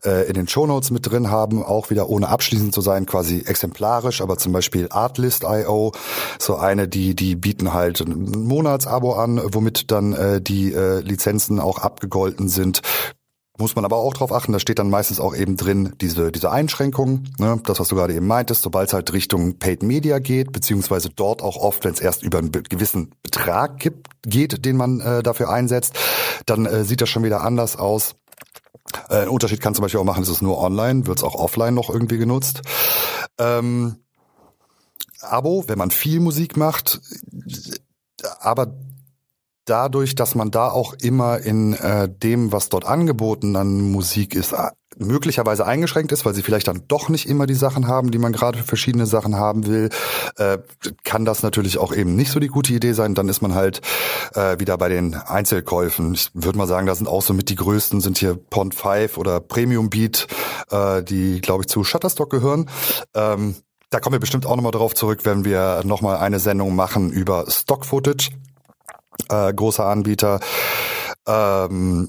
äh, 0.05 0.27
in 0.27 0.33
den 0.33 0.47
Shownotes 0.47 0.91
mit 0.91 1.09
drin 1.09 1.31
haben, 1.31 1.63
auch 1.63 1.89
wieder 1.89 2.09
ohne 2.09 2.29
abschließend 2.29 2.73
zu 2.73 2.81
sein, 2.81 3.05
quasi 3.05 3.43
exemplarisch, 3.45 4.21
aber 4.21 4.37
zum 4.37 4.53
Beispiel 4.53 4.87
Artlist.io, 4.89 5.91
so 6.39 6.55
eine, 6.55 6.87
die 6.87 7.15
die 7.15 7.35
bieten 7.35 7.73
halt 7.73 8.01
ein 8.01 8.31
Monatsabo 8.31 9.13
an, 9.13 9.41
womit 9.43 9.91
dann 9.91 10.13
äh, 10.13 10.41
die 10.41 10.73
äh, 10.73 10.99
Lizenzen 11.01 11.59
auch 11.59 11.79
abgegolten 11.79 12.49
sind 12.49 12.81
muss 13.57 13.75
man 13.75 13.85
aber 13.85 13.97
auch 13.97 14.13
drauf 14.13 14.31
achten, 14.31 14.53
da 14.53 14.59
steht 14.59 14.79
dann 14.79 14.89
meistens 14.89 15.19
auch 15.19 15.35
eben 15.35 15.57
drin 15.57 15.93
diese, 15.99 16.31
diese 16.31 16.51
Einschränkung, 16.51 17.23
ne? 17.39 17.59
das, 17.65 17.79
was 17.79 17.87
du 17.87 17.95
gerade 17.95 18.13
eben 18.13 18.27
meintest, 18.27 18.61
sobald 18.61 18.87
es 18.89 18.93
halt 18.93 19.11
Richtung 19.13 19.57
Paid 19.57 19.83
Media 19.83 20.19
geht, 20.19 20.51
beziehungsweise 20.51 21.09
dort 21.09 21.41
auch 21.41 21.57
oft, 21.57 21.83
wenn 21.83 21.93
es 21.93 21.99
erst 21.99 22.23
über 22.23 22.37
einen 22.37 22.51
gewissen 22.51 23.11
Betrag 23.23 23.79
gibt, 23.79 24.07
geht, 24.23 24.65
den 24.65 24.77
man 24.77 24.99
äh, 24.99 25.23
dafür 25.23 25.49
einsetzt, 25.49 25.95
dann 26.45 26.65
äh, 26.65 26.83
sieht 26.83 27.01
das 27.01 27.09
schon 27.09 27.23
wieder 27.23 27.41
anders 27.41 27.75
aus. 27.77 28.15
Äh, 29.09 29.23
ein 29.23 29.29
Unterschied 29.29 29.61
kann 29.61 29.75
zum 29.75 29.83
Beispiel 29.83 29.99
auch 29.99 30.05
machen, 30.05 30.23
ist 30.23 30.29
es 30.29 30.41
nur 30.41 30.59
online, 30.59 31.07
wird 31.07 31.17
es 31.17 31.23
auch 31.23 31.35
offline 31.35 31.73
noch 31.73 31.89
irgendwie 31.89 32.17
genutzt. 32.17 32.61
Ähm, 33.39 33.97
Abo, 35.21 35.63
wenn 35.67 35.79
man 35.79 35.91
viel 35.91 36.19
Musik 36.19 36.57
macht, 36.57 37.01
aber 38.39 38.73
dadurch, 39.67 40.15
dass 40.15 40.33
man 40.33 40.49
da 40.49 40.69
auch 40.69 40.93
immer 40.93 41.39
in 41.39 41.73
äh, 41.73 42.09
dem, 42.09 42.51
was 42.51 42.69
dort 42.69 42.85
angeboten 42.85 43.55
an 43.55 43.79
Musik 43.91 44.33
ist, 44.33 44.55
möglicherweise 44.99 45.65
eingeschränkt 45.65 46.11
ist, 46.11 46.25
weil 46.25 46.33
sie 46.33 46.41
vielleicht 46.41 46.67
dann 46.67 46.83
doch 46.87 47.09
nicht 47.09 47.27
immer 47.27 47.45
die 47.45 47.53
Sachen 47.53 47.87
haben, 47.87 48.11
die 48.11 48.17
man 48.17 48.33
gerade 48.33 48.57
für 48.57 48.63
verschiedene 48.63 49.05
Sachen 49.05 49.35
haben 49.35 49.67
will, 49.67 49.89
äh, 50.37 50.57
kann 51.03 51.25
das 51.25 51.43
natürlich 51.43 51.77
auch 51.77 51.93
eben 51.93 52.15
nicht 52.15 52.31
so 52.31 52.39
die 52.39 52.47
gute 52.47 52.73
Idee 52.73 52.93
sein. 52.93 53.13
Dann 53.13 53.29
ist 53.29 53.41
man 53.41 53.53
halt 53.53 53.81
äh, 54.33 54.59
wieder 54.59 54.77
bei 54.77 54.89
den 54.89 55.13
Einzelkäufen. 55.13 56.13
Ich 56.13 56.31
würde 56.33 56.57
mal 56.57 56.67
sagen, 56.67 56.87
da 56.87 56.95
sind 56.95 57.07
auch 57.07 57.21
so 57.21 57.33
mit 57.33 57.49
die 57.49 57.55
größten 57.55 58.01
sind 58.01 58.17
hier 58.17 58.35
Pond 58.35 58.73
5 58.73 59.17
oder 59.17 59.39
Premium 59.39 59.89
Beat, 59.89 60.27
äh, 60.71 61.03
die 61.03 61.41
glaube 61.41 61.63
ich 61.63 61.67
zu 61.67 61.83
Shutterstock 61.83 62.29
gehören. 62.29 62.69
Ähm, 63.13 63.55
da 63.89 63.99
kommen 63.99 64.15
wir 64.15 64.19
bestimmt 64.19 64.45
auch 64.45 64.55
nochmal 64.55 64.71
drauf 64.71 64.95
zurück, 64.95 65.21
wenn 65.23 65.45
wir 65.45 65.81
nochmal 65.85 66.17
eine 66.17 66.39
Sendung 66.39 66.75
machen 66.75 67.11
über 67.11 67.45
Stock 67.49 67.85
Footage 67.85 68.31
äh, 69.29 69.53
großer 69.53 69.85
Anbieter. 69.85 70.39
Ähm, 71.27 72.07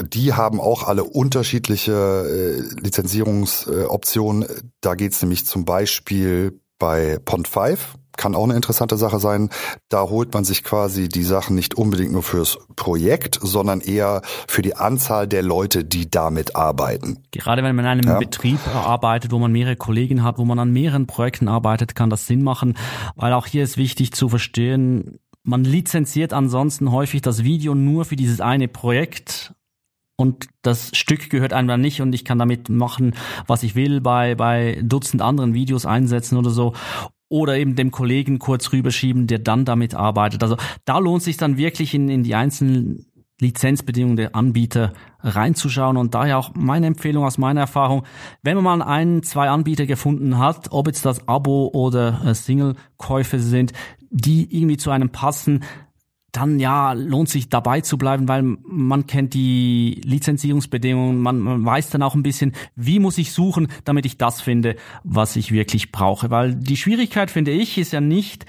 die 0.00 0.32
haben 0.32 0.60
auch 0.60 0.84
alle 0.84 1.04
unterschiedliche 1.04 1.92
äh, 1.92 2.80
Lizenzierungsoptionen. 2.80 4.46
da 4.80 4.94
geht's 4.94 5.20
nämlich 5.22 5.44
zum 5.46 5.64
Beispiel 5.64 6.60
bei 6.78 7.18
Pond 7.24 7.46
5 7.48 7.96
kann 8.16 8.34
auch 8.34 8.44
eine 8.44 8.54
interessante 8.54 8.96
Sache 8.96 9.18
sein. 9.18 9.50
Da 9.88 10.02
holt 10.02 10.32
man 10.34 10.44
sich 10.44 10.64
quasi 10.64 11.08
die 11.08 11.22
Sachen 11.22 11.56
nicht 11.56 11.74
unbedingt 11.74 12.12
nur 12.12 12.22
fürs 12.22 12.58
Projekt, 12.76 13.38
sondern 13.42 13.80
eher 13.80 14.22
für 14.46 14.62
die 14.62 14.76
Anzahl 14.76 15.26
der 15.26 15.42
Leute, 15.42 15.84
die 15.84 16.10
damit 16.10 16.56
arbeiten. 16.56 17.22
Gerade 17.32 17.62
wenn 17.62 17.74
man 17.74 17.84
in 17.84 17.90
einem 17.90 18.08
ja. 18.08 18.18
Betrieb 18.18 18.60
arbeitet, 18.74 19.32
wo 19.32 19.38
man 19.38 19.52
mehrere 19.52 19.76
Kollegen 19.76 20.22
hat, 20.22 20.38
wo 20.38 20.44
man 20.44 20.58
an 20.58 20.72
mehreren 20.72 21.06
Projekten 21.06 21.48
arbeitet, 21.48 21.94
kann 21.94 22.10
das 22.10 22.26
Sinn 22.26 22.42
machen, 22.42 22.76
weil 23.16 23.32
auch 23.32 23.46
hier 23.46 23.64
ist 23.64 23.76
wichtig 23.76 24.12
zu 24.12 24.28
verstehen, 24.28 25.18
man 25.44 25.62
lizenziert 25.62 26.32
ansonsten 26.32 26.90
häufig 26.90 27.22
das 27.22 27.44
Video 27.44 27.74
nur 27.74 28.04
für 28.04 28.16
dieses 28.16 28.40
eine 28.40 28.66
Projekt 28.66 29.54
und 30.16 30.46
das 30.62 30.96
Stück 30.96 31.28
gehört 31.28 31.52
einfach 31.52 31.76
nicht 31.76 32.00
und 32.00 32.14
ich 32.14 32.24
kann 32.24 32.38
damit 32.38 32.68
machen, 32.68 33.14
was 33.46 33.62
ich 33.62 33.74
will, 33.74 34.00
bei, 34.00 34.34
bei 34.34 34.80
Dutzend 34.82 35.22
anderen 35.22 35.54
Videos 35.54 35.86
einsetzen 35.86 36.38
oder 36.38 36.50
so. 36.50 36.72
Oder 37.28 37.56
eben 37.56 37.74
dem 37.74 37.90
Kollegen 37.90 38.38
kurz 38.38 38.72
rüberschieben, 38.72 39.26
der 39.26 39.40
dann 39.40 39.64
damit 39.64 39.94
arbeitet. 39.94 40.42
Also 40.42 40.56
da 40.84 40.98
lohnt 40.98 41.22
sich 41.22 41.36
dann 41.36 41.56
wirklich 41.56 41.92
in, 41.94 42.08
in 42.08 42.22
die 42.22 42.34
einzelnen 42.34 43.06
Lizenzbedingungen 43.40 44.16
der 44.16 44.36
Anbieter 44.36 44.92
reinzuschauen 45.20 45.96
und 45.96 46.14
daher 46.14 46.38
auch 46.38 46.52
meine 46.54 46.86
Empfehlung 46.86 47.24
aus 47.24 47.36
meiner 47.36 47.62
Erfahrung, 47.62 48.04
wenn 48.42 48.56
man 48.56 48.78
mal 48.78 48.82
einen, 48.82 49.24
zwei 49.24 49.48
Anbieter 49.48 49.86
gefunden 49.86 50.38
hat, 50.38 50.68
ob 50.70 50.86
jetzt 50.86 51.04
das 51.04 51.26
Abo 51.26 51.70
oder 51.72 52.20
äh, 52.24 52.34
Single-Käufe 52.34 53.40
sind, 53.40 53.72
die 54.14 54.56
irgendwie 54.56 54.76
zu 54.76 54.90
einem 54.90 55.10
passen, 55.10 55.64
dann 56.30 56.58
ja, 56.58 56.92
lohnt 56.92 57.28
sich 57.28 57.48
dabei 57.48 57.80
zu 57.80 57.98
bleiben, 57.98 58.26
weil 58.26 58.42
man 58.42 59.06
kennt 59.06 59.34
die 59.34 60.00
Lizenzierungsbedingungen, 60.04 61.20
man, 61.20 61.38
man 61.40 61.64
weiß 61.64 61.90
dann 61.90 62.02
auch 62.02 62.14
ein 62.14 62.22
bisschen, 62.22 62.52
wie 62.74 62.98
muss 62.98 63.18
ich 63.18 63.32
suchen, 63.32 63.68
damit 63.84 64.06
ich 64.06 64.18
das 64.18 64.40
finde, 64.40 64.76
was 65.04 65.36
ich 65.36 65.52
wirklich 65.52 65.92
brauche. 65.92 66.30
Weil 66.30 66.54
die 66.54 66.76
Schwierigkeit, 66.76 67.30
finde 67.30 67.52
ich, 67.52 67.78
ist 67.78 67.92
ja 67.92 68.00
nicht, 68.00 68.46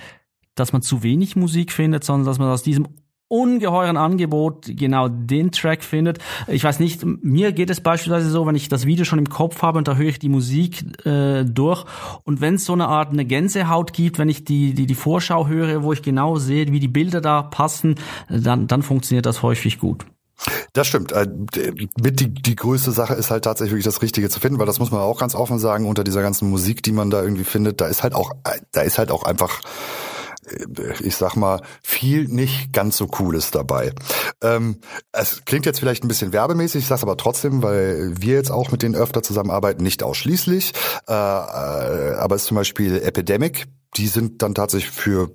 dass 0.55 0.73
man 0.73 0.81
zu 0.81 1.03
wenig 1.03 1.35
Musik 1.35 1.71
findet, 1.71 2.03
sondern 2.03 2.25
dass 2.25 2.39
man 2.39 2.49
aus 2.49 2.63
diesem 2.63 2.87
ungeheuren 3.27 3.97
Angebot 3.97 4.65
genau 4.67 5.07
den 5.07 5.51
Track 5.51 5.83
findet. 5.83 6.19
Ich 6.47 6.63
weiß 6.63 6.79
nicht, 6.79 7.03
mir 7.03 7.51
geht 7.51 7.69
es 7.69 7.81
beispielsweise 7.81 8.29
so, 8.29 8.45
wenn 8.45 8.55
ich 8.55 8.69
das 8.69 8.85
Video 8.85 9.03
schon 9.05 9.19
im 9.19 9.29
Kopf 9.29 9.61
habe 9.61 9.77
und 9.77 9.87
da 9.87 9.95
höre 9.95 10.09
ich 10.09 10.19
die 10.19 10.29
Musik 10.29 11.05
äh, 11.05 11.43
durch 11.43 11.85
und 12.23 12.41
wenn 12.41 12.55
es 12.55 12.65
so 12.65 12.73
eine 12.73 12.87
Art 12.87 13.11
eine 13.11 13.25
Gänsehaut 13.25 13.93
gibt, 13.93 14.19
wenn 14.19 14.29
ich 14.29 14.45
die, 14.45 14.73
die 14.73 14.85
die 14.85 14.95
Vorschau 14.95 15.47
höre, 15.47 15.83
wo 15.83 15.91
ich 15.91 16.03
genau 16.03 16.37
sehe, 16.37 16.71
wie 16.71 16.79
die 16.79 16.87
Bilder 16.87 17.21
da 17.21 17.41
passen, 17.41 17.95
dann 18.29 18.67
dann 18.67 18.83
funktioniert 18.83 19.25
das 19.25 19.41
häufig 19.41 19.79
gut. 19.79 20.05
Das 20.73 20.87
stimmt. 20.87 21.11
Äh, 21.11 21.27
mit 22.01 22.19
die, 22.19 22.29
die 22.29 22.55
größte 22.55 22.91
Sache 22.91 23.13
ist 23.13 23.31
halt 23.31 23.45
tatsächlich 23.45 23.71
wirklich 23.71 23.85
das 23.85 24.01
Richtige 24.01 24.29
zu 24.29 24.39
finden, 24.39 24.59
weil 24.59 24.65
das 24.65 24.79
muss 24.79 24.91
man 24.91 25.01
auch 25.01 25.19
ganz 25.19 25.33
offen 25.33 25.59
sagen, 25.59 25.87
unter 25.87 26.03
dieser 26.03 26.21
ganzen 26.21 26.49
Musik, 26.49 26.83
die 26.83 26.91
man 26.91 27.09
da 27.09 27.23
irgendwie 27.23 27.45
findet, 27.45 27.79
da 27.81 27.87
ist 27.87 28.03
halt 28.03 28.13
auch, 28.13 28.33
da 28.71 28.81
ist 28.81 28.97
halt 28.97 29.11
auch 29.11 29.23
einfach 29.23 29.61
ich 31.03 31.15
sag 31.15 31.35
mal, 31.35 31.61
viel 31.83 32.27
nicht 32.27 32.73
ganz 32.73 32.97
so 32.97 33.07
Cooles 33.07 33.51
dabei. 33.51 33.93
Ähm, 34.41 34.79
es 35.11 35.43
klingt 35.45 35.65
jetzt 35.65 35.79
vielleicht 35.79 36.03
ein 36.03 36.07
bisschen 36.07 36.33
werbemäßig, 36.33 36.83
ich 36.83 36.87
sag's 36.87 37.03
aber 37.03 37.17
trotzdem, 37.17 37.63
weil 37.63 38.13
wir 38.19 38.35
jetzt 38.35 38.51
auch 38.51 38.71
mit 38.71 38.81
denen 38.81 38.95
öfter 38.95 39.23
zusammenarbeiten, 39.23 39.83
nicht 39.83 40.03
ausschließlich. 40.03 40.73
Äh, 41.07 41.13
äh, 41.13 42.15
aber 42.15 42.35
es 42.35 42.43
ist 42.43 42.47
zum 42.47 42.55
Beispiel 42.55 42.97
Epidemic, 42.97 43.65
die 43.97 44.07
sind 44.07 44.41
dann 44.41 44.55
tatsächlich 44.55 44.91
für 44.91 45.31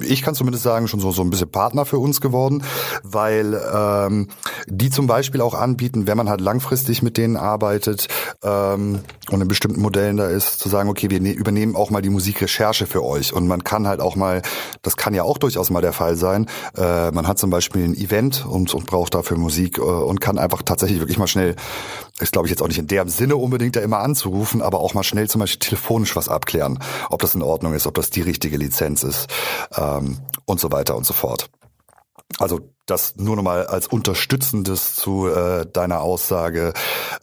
ich 0.00 0.22
kann 0.22 0.34
zumindest 0.34 0.64
sagen, 0.64 0.88
schon 0.88 1.00
so, 1.00 1.10
so 1.10 1.20
ein 1.22 1.28
bisschen 1.28 1.50
Partner 1.50 1.84
für 1.84 1.98
uns 1.98 2.22
geworden, 2.22 2.62
weil 3.02 3.60
ähm, 3.74 4.28
die 4.66 4.88
zum 4.88 5.06
Beispiel 5.06 5.42
auch 5.42 5.52
anbieten, 5.52 6.06
wenn 6.06 6.16
man 6.16 6.30
halt 6.30 6.40
langfristig 6.40 7.02
mit 7.02 7.18
denen 7.18 7.36
arbeitet 7.36 8.08
ähm, 8.42 9.00
und 9.30 9.40
in 9.42 9.48
bestimmten 9.48 9.82
Modellen 9.82 10.16
da 10.16 10.28
ist, 10.28 10.60
zu 10.60 10.70
sagen, 10.70 10.88
okay, 10.88 11.10
wir 11.10 11.20
ne 11.20 11.32
übernehmen 11.32 11.76
auch 11.76 11.90
mal 11.90 12.00
die 12.00 12.08
Musikrecherche 12.08 12.86
für 12.86 13.04
euch. 13.04 13.34
Und 13.34 13.48
man 13.48 13.64
kann 13.64 13.86
halt 13.86 14.00
auch 14.00 14.16
mal, 14.16 14.40
das 14.80 14.96
kann 14.96 15.12
ja 15.12 15.24
auch 15.24 15.36
durchaus 15.36 15.68
mal 15.68 15.82
der 15.82 15.92
Fall 15.92 16.16
sein, 16.16 16.46
äh, 16.74 17.10
man 17.10 17.28
hat 17.28 17.38
zum 17.38 17.50
Beispiel 17.50 17.84
ein 17.84 17.94
Event 17.94 18.46
und, 18.46 18.72
und 18.72 18.86
braucht 18.86 19.14
dafür 19.14 19.36
Musik 19.36 19.76
äh, 19.76 19.82
und 19.82 20.22
kann 20.22 20.38
einfach 20.38 20.62
tatsächlich 20.62 21.00
wirklich 21.00 21.18
mal 21.18 21.26
schnell, 21.26 21.54
ist 22.20 22.32
glaube 22.32 22.46
ich 22.46 22.50
jetzt 22.50 22.62
auch 22.62 22.68
nicht 22.68 22.78
in 22.78 22.86
dem 22.86 23.08
Sinne 23.08 23.36
unbedingt 23.36 23.76
da 23.76 23.80
immer 23.80 23.98
anzurufen, 23.98 24.62
aber 24.62 24.80
auch 24.80 24.94
mal 24.94 25.02
schnell 25.02 25.28
zum 25.28 25.40
Beispiel 25.40 25.58
telefonisch 25.58 26.16
was 26.16 26.28
abklären, 26.28 26.78
ob 27.10 27.20
das 27.20 27.34
in 27.34 27.42
Ordnung 27.42 27.74
ist, 27.74 27.86
ob 27.86 27.94
das 27.94 28.10
die 28.10 28.22
richtige 28.22 28.56
Lizenz 28.56 29.02
ist 29.02 29.28
ähm, 29.76 30.18
und 30.44 30.60
so 30.60 30.72
weiter 30.72 30.96
und 30.96 31.04
so 31.04 31.12
fort. 31.12 31.50
Also 32.38 32.60
das 32.86 33.16
nur 33.16 33.36
nochmal 33.36 33.66
als 33.66 33.86
unterstützendes 33.88 34.94
zu 34.94 35.28
äh, 35.28 35.66
deiner 35.66 36.00
Aussage. 36.00 36.72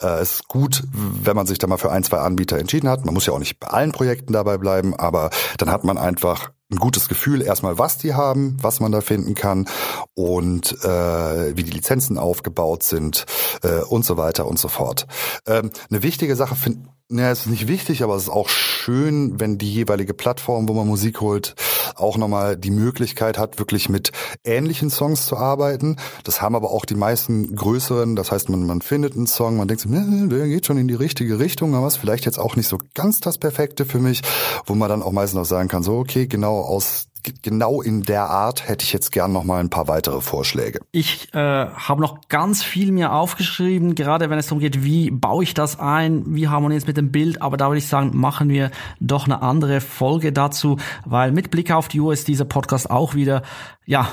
Äh, 0.02 0.22
ist 0.22 0.48
gut, 0.48 0.84
wenn 0.92 1.36
man 1.36 1.46
sich 1.46 1.58
da 1.58 1.68
mal 1.68 1.78
für 1.78 1.92
ein, 1.92 2.04
zwei 2.04 2.20
Anbieter 2.20 2.58
entschieden 2.58 2.90
hat. 2.90 3.06
Man 3.06 3.14
muss 3.14 3.26
ja 3.26 3.34
auch 3.34 3.40
nicht 3.40 3.60
bei 3.60 3.68
allen 3.68 3.92
Projekten 3.92 4.34
dabei 4.34 4.58
bleiben, 4.58 4.96
aber 4.96 5.30
dann 5.58 5.72
hat 5.72 5.84
man 5.84 5.98
einfach 5.98 6.52
ein 6.74 6.80
gutes 6.80 7.08
Gefühl 7.08 7.42
erstmal, 7.42 7.78
was 7.78 7.98
die 7.98 8.14
haben, 8.14 8.58
was 8.62 8.80
man 8.80 8.92
da 8.92 9.02
finden 9.02 9.36
kann 9.36 9.68
und 10.16 10.74
äh, 10.84 11.56
wie 11.56 11.64
die 11.64 11.72
Lizenzen 11.72 12.18
aufgebaut 12.18 12.84
sind 12.84 13.26
äh, 13.64 13.82
und 13.82 14.04
so 14.04 14.18
weiter 14.18 14.48
und 14.48 14.60
so 14.60 14.68
fort. 14.68 15.08
Ähm, 15.48 15.72
eine 15.90 16.04
wichtige 16.04 16.36
Sache 16.36 16.56
finde 16.56 16.90
ja, 17.10 17.32
ist 17.32 17.48
nicht 17.48 17.68
wichtig, 17.68 18.02
aber 18.02 18.16
es 18.16 18.24
ist 18.24 18.30
auch 18.30 18.50
schön, 18.50 19.40
wenn 19.40 19.58
die 19.58 19.72
jeweilige 19.72 20.14
Plattform, 20.14 20.68
wo 20.68 20.74
man 20.74 20.88
Musik 20.88 21.22
holt, 21.22 21.56
auch 21.96 22.18
nochmal 22.18 22.58
die 22.58 22.72
Möglichkeit 22.72 23.38
hat, 23.38 23.60
wirklich 23.60 23.90
mit 23.90 24.12
ähnlichen 24.44 24.90
Songs 24.90 25.26
zu 25.26 25.38
arbeiten. 25.38 25.98
Das 26.24 26.42
haben 26.42 26.56
aber 26.56 26.72
auch 26.72 26.86
die 26.86 26.96
meisten 26.96 27.56
größeren. 27.56 28.16
Das 28.16 28.32
heißt, 28.32 28.50
man, 28.50 28.66
man 28.66 28.82
findet 28.82 29.16
einen 29.16 29.28
Song, 29.28 29.58
man 29.58 29.68
denkt 29.68 29.82
sich, 29.82 29.92
der 29.92 30.48
geht 30.48 30.66
schon 30.66 30.78
in 30.78 30.88
die 30.88 30.94
richtige 30.96 31.40
Richtung, 31.40 31.76
aber 31.76 31.88
es 31.88 31.96
ist 31.96 32.00
vielleicht 32.00 32.26
jetzt 32.26 32.40
auch 32.40 32.56
nicht 32.56 32.68
so 32.68 32.78
ganz 32.96 33.20
das 33.20 33.38
Perfekte 33.38 33.86
für 33.86 34.00
mich, 34.00 34.22
wo 34.66 34.74
man 34.74 34.90
dann 34.90 35.04
auch 35.04 35.12
meistens 35.12 35.38
noch 35.38 35.46
sagen 35.46 35.70
kann, 35.70 35.84
so, 35.84 35.98
okay, 35.98 36.28
genau 36.28 36.62
aus 36.62 37.08
genau 37.24 37.82
in 37.82 38.04
der 38.04 38.30
Art 38.30 38.68
hätte 38.68 38.84
ich 38.84 38.94
jetzt 38.94 39.12
gern 39.12 39.32
noch 39.32 39.44
mal 39.44 39.60
ein 39.60 39.70
paar 39.70 39.88
weitere 39.88 40.22
Vorschläge. 40.22 40.80
Ich 40.92 41.34
äh, 41.34 41.38
habe 41.38 42.02
noch 42.02 42.28
ganz 42.28 42.64
viel 42.64 42.92
mir 42.92 43.14
aufgeschrieben, 43.14 43.96
gerade 43.96 44.30
wenn 44.30 44.38
es 44.38 44.48
darum 44.48 44.60
geht, 44.60 44.84
wie 44.84 45.12
baue 45.12 45.44
ich 45.44 45.54
das 45.54 45.80
ein, 45.80 46.24
wie 46.36 46.48
harmoniert 46.48 46.82
es 46.82 46.88
mit 46.88 46.98
dem 46.98 47.12
Bild, 47.12 47.42
aber 47.42 47.58
da 47.58 47.68
würde 47.68 47.80
ich 47.80 47.88
sagen, 47.88 48.12
machen 48.14 48.50
wir 48.50 48.72
doch 49.00 49.26
eine 49.26 49.42
andere 49.42 49.82
Folge 49.82 50.32
dazu, 50.32 50.78
weil 51.06 51.32
mit 51.32 51.52
Blick 51.52 51.72
auf 51.72 51.88
die 51.88 52.00
Uhr 52.00 52.14
ist 52.14 52.28
dieser 52.28 52.46
Podcast 52.46 52.90
auch 52.90 53.16
wieder, 53.16 53.44
ja, 53.86 54.08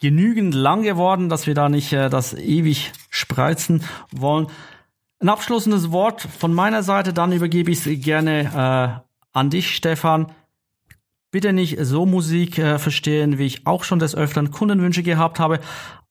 genügend 0.00 0.54
lang 0.54 0.82
geworden, 0.82 1.28
dass 1.28 1.46
wir 1.46 1.54
da 1.54 1.68
nicht 1.68 1.92
äh, 1.92 2.10
das 2.10 2.34
ewig 2.34 2.92
spreizen 3.08 3.84
wollen. 4.10 4.48
Ein 5.20 5.28
abschließendes 5.28 5.92
Wort 5.92 6.20
von 6.20 6.52
meiner 6.52 6.82
Seite, 6.82 7.12
dann 7.12 7.30
übergebe 7.30 7.70
ich 7.70 7.86
es 7.86 8.04
gerne 8.04 9.02
äh, 9.02 9.08
an 9.32 9.50
dich, 9.50 9.74
Stefan 9.76 10.32
bitte 11.32 11.52
nicht 11.52 11.78
so 11.80 12.06
Musik 12.06 12.58
äh, 12.58 12.78
verstehen, 12.78 13.38
wie 13.38 13.46
ich 13.46 13.66
auch 13.66 13.82
schon 13.82 13.98
des 13.98 14.14
Öfteren 14.14 14.52
Kundenwünsche 14.52 15.02
gehabt 15.02 15.40
habe. 15.40 15.58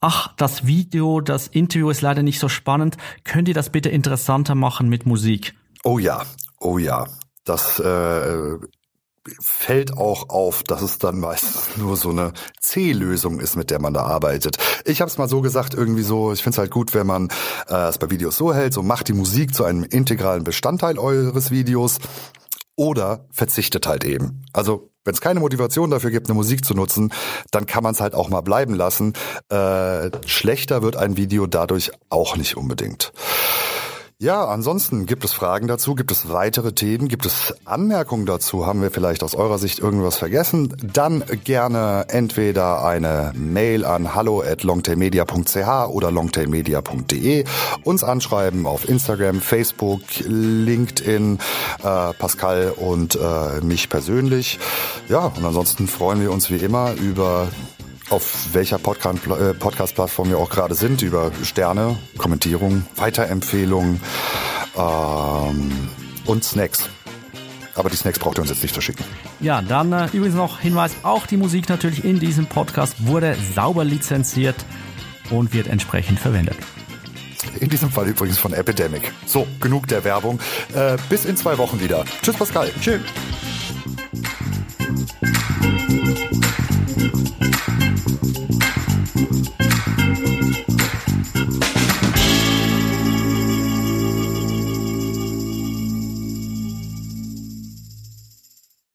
Ach, 0.02 0.36
das 0.36 0.66
Video, 0.66 1.22
das 1.22 1.48
Interview 1.48 1.90
ist 1.92 2.02
leider 2.02 2.24
nicht 2.24 2.40
so 2.40 2.50
spannend. 2.50 2.98
Könnt 3.24 3.48
ihr 3.48 3.54
das 3.54 3.70
bitte 3.70 3.90
interessanter 3.90 4.56
machen 4.56 4.90
mit 4.90 5.06
Musik? 5.06 5.54
Oh 5.84 6.00
ja, 6.00 6.24
oh 6.60 6.80
ja. 6.80 7.06
Das 7.46 7.80
äh, 7.80 8.58
fällt 9.40 9.96
auch 9.96 10.30
auf, 10.30 10.64
dass 10.64 10.82
es 10.82 10.98
dann 10.98 11.20
meistens 11.20 11.70
nur 11.78 11.98
so 11.98 12.10
eine 12.10 12.34
C-Lösung 12.60 13.40
ist, 13.40 13.56
mit 13.56 13.70
der 13.70 13.80
man 13.80 13.94
da 13.94 14.02
arbeitet. 14.02 14.58
Ich 14.86 15.02
habe 15.02 15.12
es 15.12 15.20
mal 15.20 15.30
so 15.30 15.42
gesagt, 15.42 15.76
irgendwie 15.76 16.04
so, 16.04 16.34
ich 16.34 16.42
finde 16.42 16.56
es 16.56 16.58
halt 16.58 16.72
gut, 16.72 16.96
wenn 16.96 17.06
man 17.06 17.30
äh, 17.68 17.90
es 17.90 18.00
bei 18.00 18.10
Videos 18.10 18.38
so 18.38 18.56
hält, 18.56 18.74
so 18.74 18.82
macht 18.82 19.08
die 19.08 19.14
Musik 19.14 19.54
zu 19.54 19.66
einem 19.66 19.84
integralen 19.84 20.44
Bestandteil 20.44 20.98
eures 20.98 21.52
Videos 21.52 22.00
oder 22.76 23.28
verzichtet 23.32 23.86
halt 23.86 24.04
eben. 24.04 24.44
Also 24.54 24.91
wenn 25.04 25.14
es 25.14 25.22
keine 25.22 25.40
Motivation 25.40 25.90
dafür 25.90 26.12
gibt, 26.12 26.28
eine 26.28 26.36
Musik 26.36 26.64
zu 26.64 26.74
nutzen, 26.74 27.12
dann 27.52 27.66
kann 27.66 27.84
man 27.84 27.94
es 27.94 28.02
halt 28.02 28.14
auch 28.14 28.30
mal 28.30 28.42
bleiben 28.42 28.74
lassen. 28.74 29.14
Äh, 29.50 30.12
schlechter 30.26 30.82
wird 30.82 30.96
ein 30.96 31.18
Video 31.18 31.48
dadurch 31.48 31.92
auch 32.10 32.38
nicht 32.38 32.58
unbedingt. 32.58 33.12
Ja, 34.22 34.46
ansonsten 34.46 35.08
gibt 35.08 35.26
es 35.26 35.34
Fragen 35.34 35.66
dazu, 35.66 35.96
gibt 35.96 36.12
es 36.12 36.30
weitere 36.30 36.74
Themen, 36.74 37.08
gibt 37.08 37.26
es 37.26 37.56
Anmerkungen 37.66 38.28
dazu, 38.28 38.68
haben 38.68 38.84
wir 38.84 38.92
vielleicht 38.92 39.24
aus 39.24 39.34
eurer 39.34 39.58
Sicht 39.58 39.80
irgendwas 39.80 40.18
vergessen, 40.18 40.78
dann 40.94 41.24
gerne 41.44 42.06
entweder 42.08 42.86
eine 42.86 43.34
Mail 43.36 43.84
an 43.84 44.14
hallo 44.14 44.44
at 44.44 44.62
longtailmedia.ch 44.62 45.88
oder 45.90 46.12
longtailmedia.de, 46.12 47.46
uns 47.84 48.04
anschreiben 48.04 48.68
auf 48.68 48.88
Instagram, 48.88 49.42
Facebook, 49.42 50.02
LinkedIn, 50.28 51.40
äh, 51.80 52.14
Pascal 52.14 52.76
und 52.78 53.16
äh, 53.16 53.66
mich 53.66 53.90
persönlich. 53.90 54.60
Ja, 55.10 55.32
und 55.36 55.44
ansonsten 55.44 55.88
freuen 55.88 56.22
wir 56.22 56.32
uns 56.32 56.52
wie 56.52 56.58
immer 56.58 56.94
über 56.94 57.48
auf 58.12 58.54
welcher 58.54 58.76
äh, 58.78 59.54
Podcast-Plattform 59.54 60.30
wir 60.30 60.38
auch 60.38 60.50
gerade 60.50 60.76
sind, 60.76 61.02
über 61.02 61.32
Sterne, 61.44 61.98
Kommentierung, 62.18 62.86
Weiterempfehlungen 62.96 64.02
ähm, 64.78 65.72
und 66.26 66.44
Snacks. 66.44 66.90
Aber 67.76 67.90
die 67.90 67.96
Snacks 67.96 68.20
braucht 68.20 68.38
ihr 68.38 68.42
uns 68.42 68.50
jetzt 68.50 68.62
nicht 68.62 68.74
verschicken. 68.74 69.06
Ja, 69.40 69.62
dann 69.62 69.94
äh, 69.94 70.08
übrigens 70.12 70.36
noch 70.36 70.60
Hinweis, 70.60 70.92
auch 71.04 71.26
die 71.26 71.38
Musik 71.38 71.70
natürlich 71.70 72.04
in 72.04 72.20
diesem 72.20 72.46
Podcast 72.48 73.08
wurde 73.08 73.36
sauber 73.56 73.86
lizenziert 73.86 74.58
und 75.30 75.54
wird 75.54 75.68
entsprechend 75.68 76.20
verwendet. 76.20 76.58
In 77.60 77.70
diesem 77.70 77.90
Fall 77.90 78.08
übrigens 78.08 78.38
von 78.38 78.54
Epidemic. 78.54 79.12
So, 79.26 79.48
genug 79.60 79.88
der 79.88 80.04
Werbung. 80.04 80.40
Äh, 80.74 80.98
bis 81.10 81.26
in 81.26 81.38
zwei 81.38 81.58
Wochen 81.58 81.80
wieder. 81.80 82.06
Tschüss, 82.22 82.36
Pascal. 82.36 82.70
Tschüss. 82.82 83.02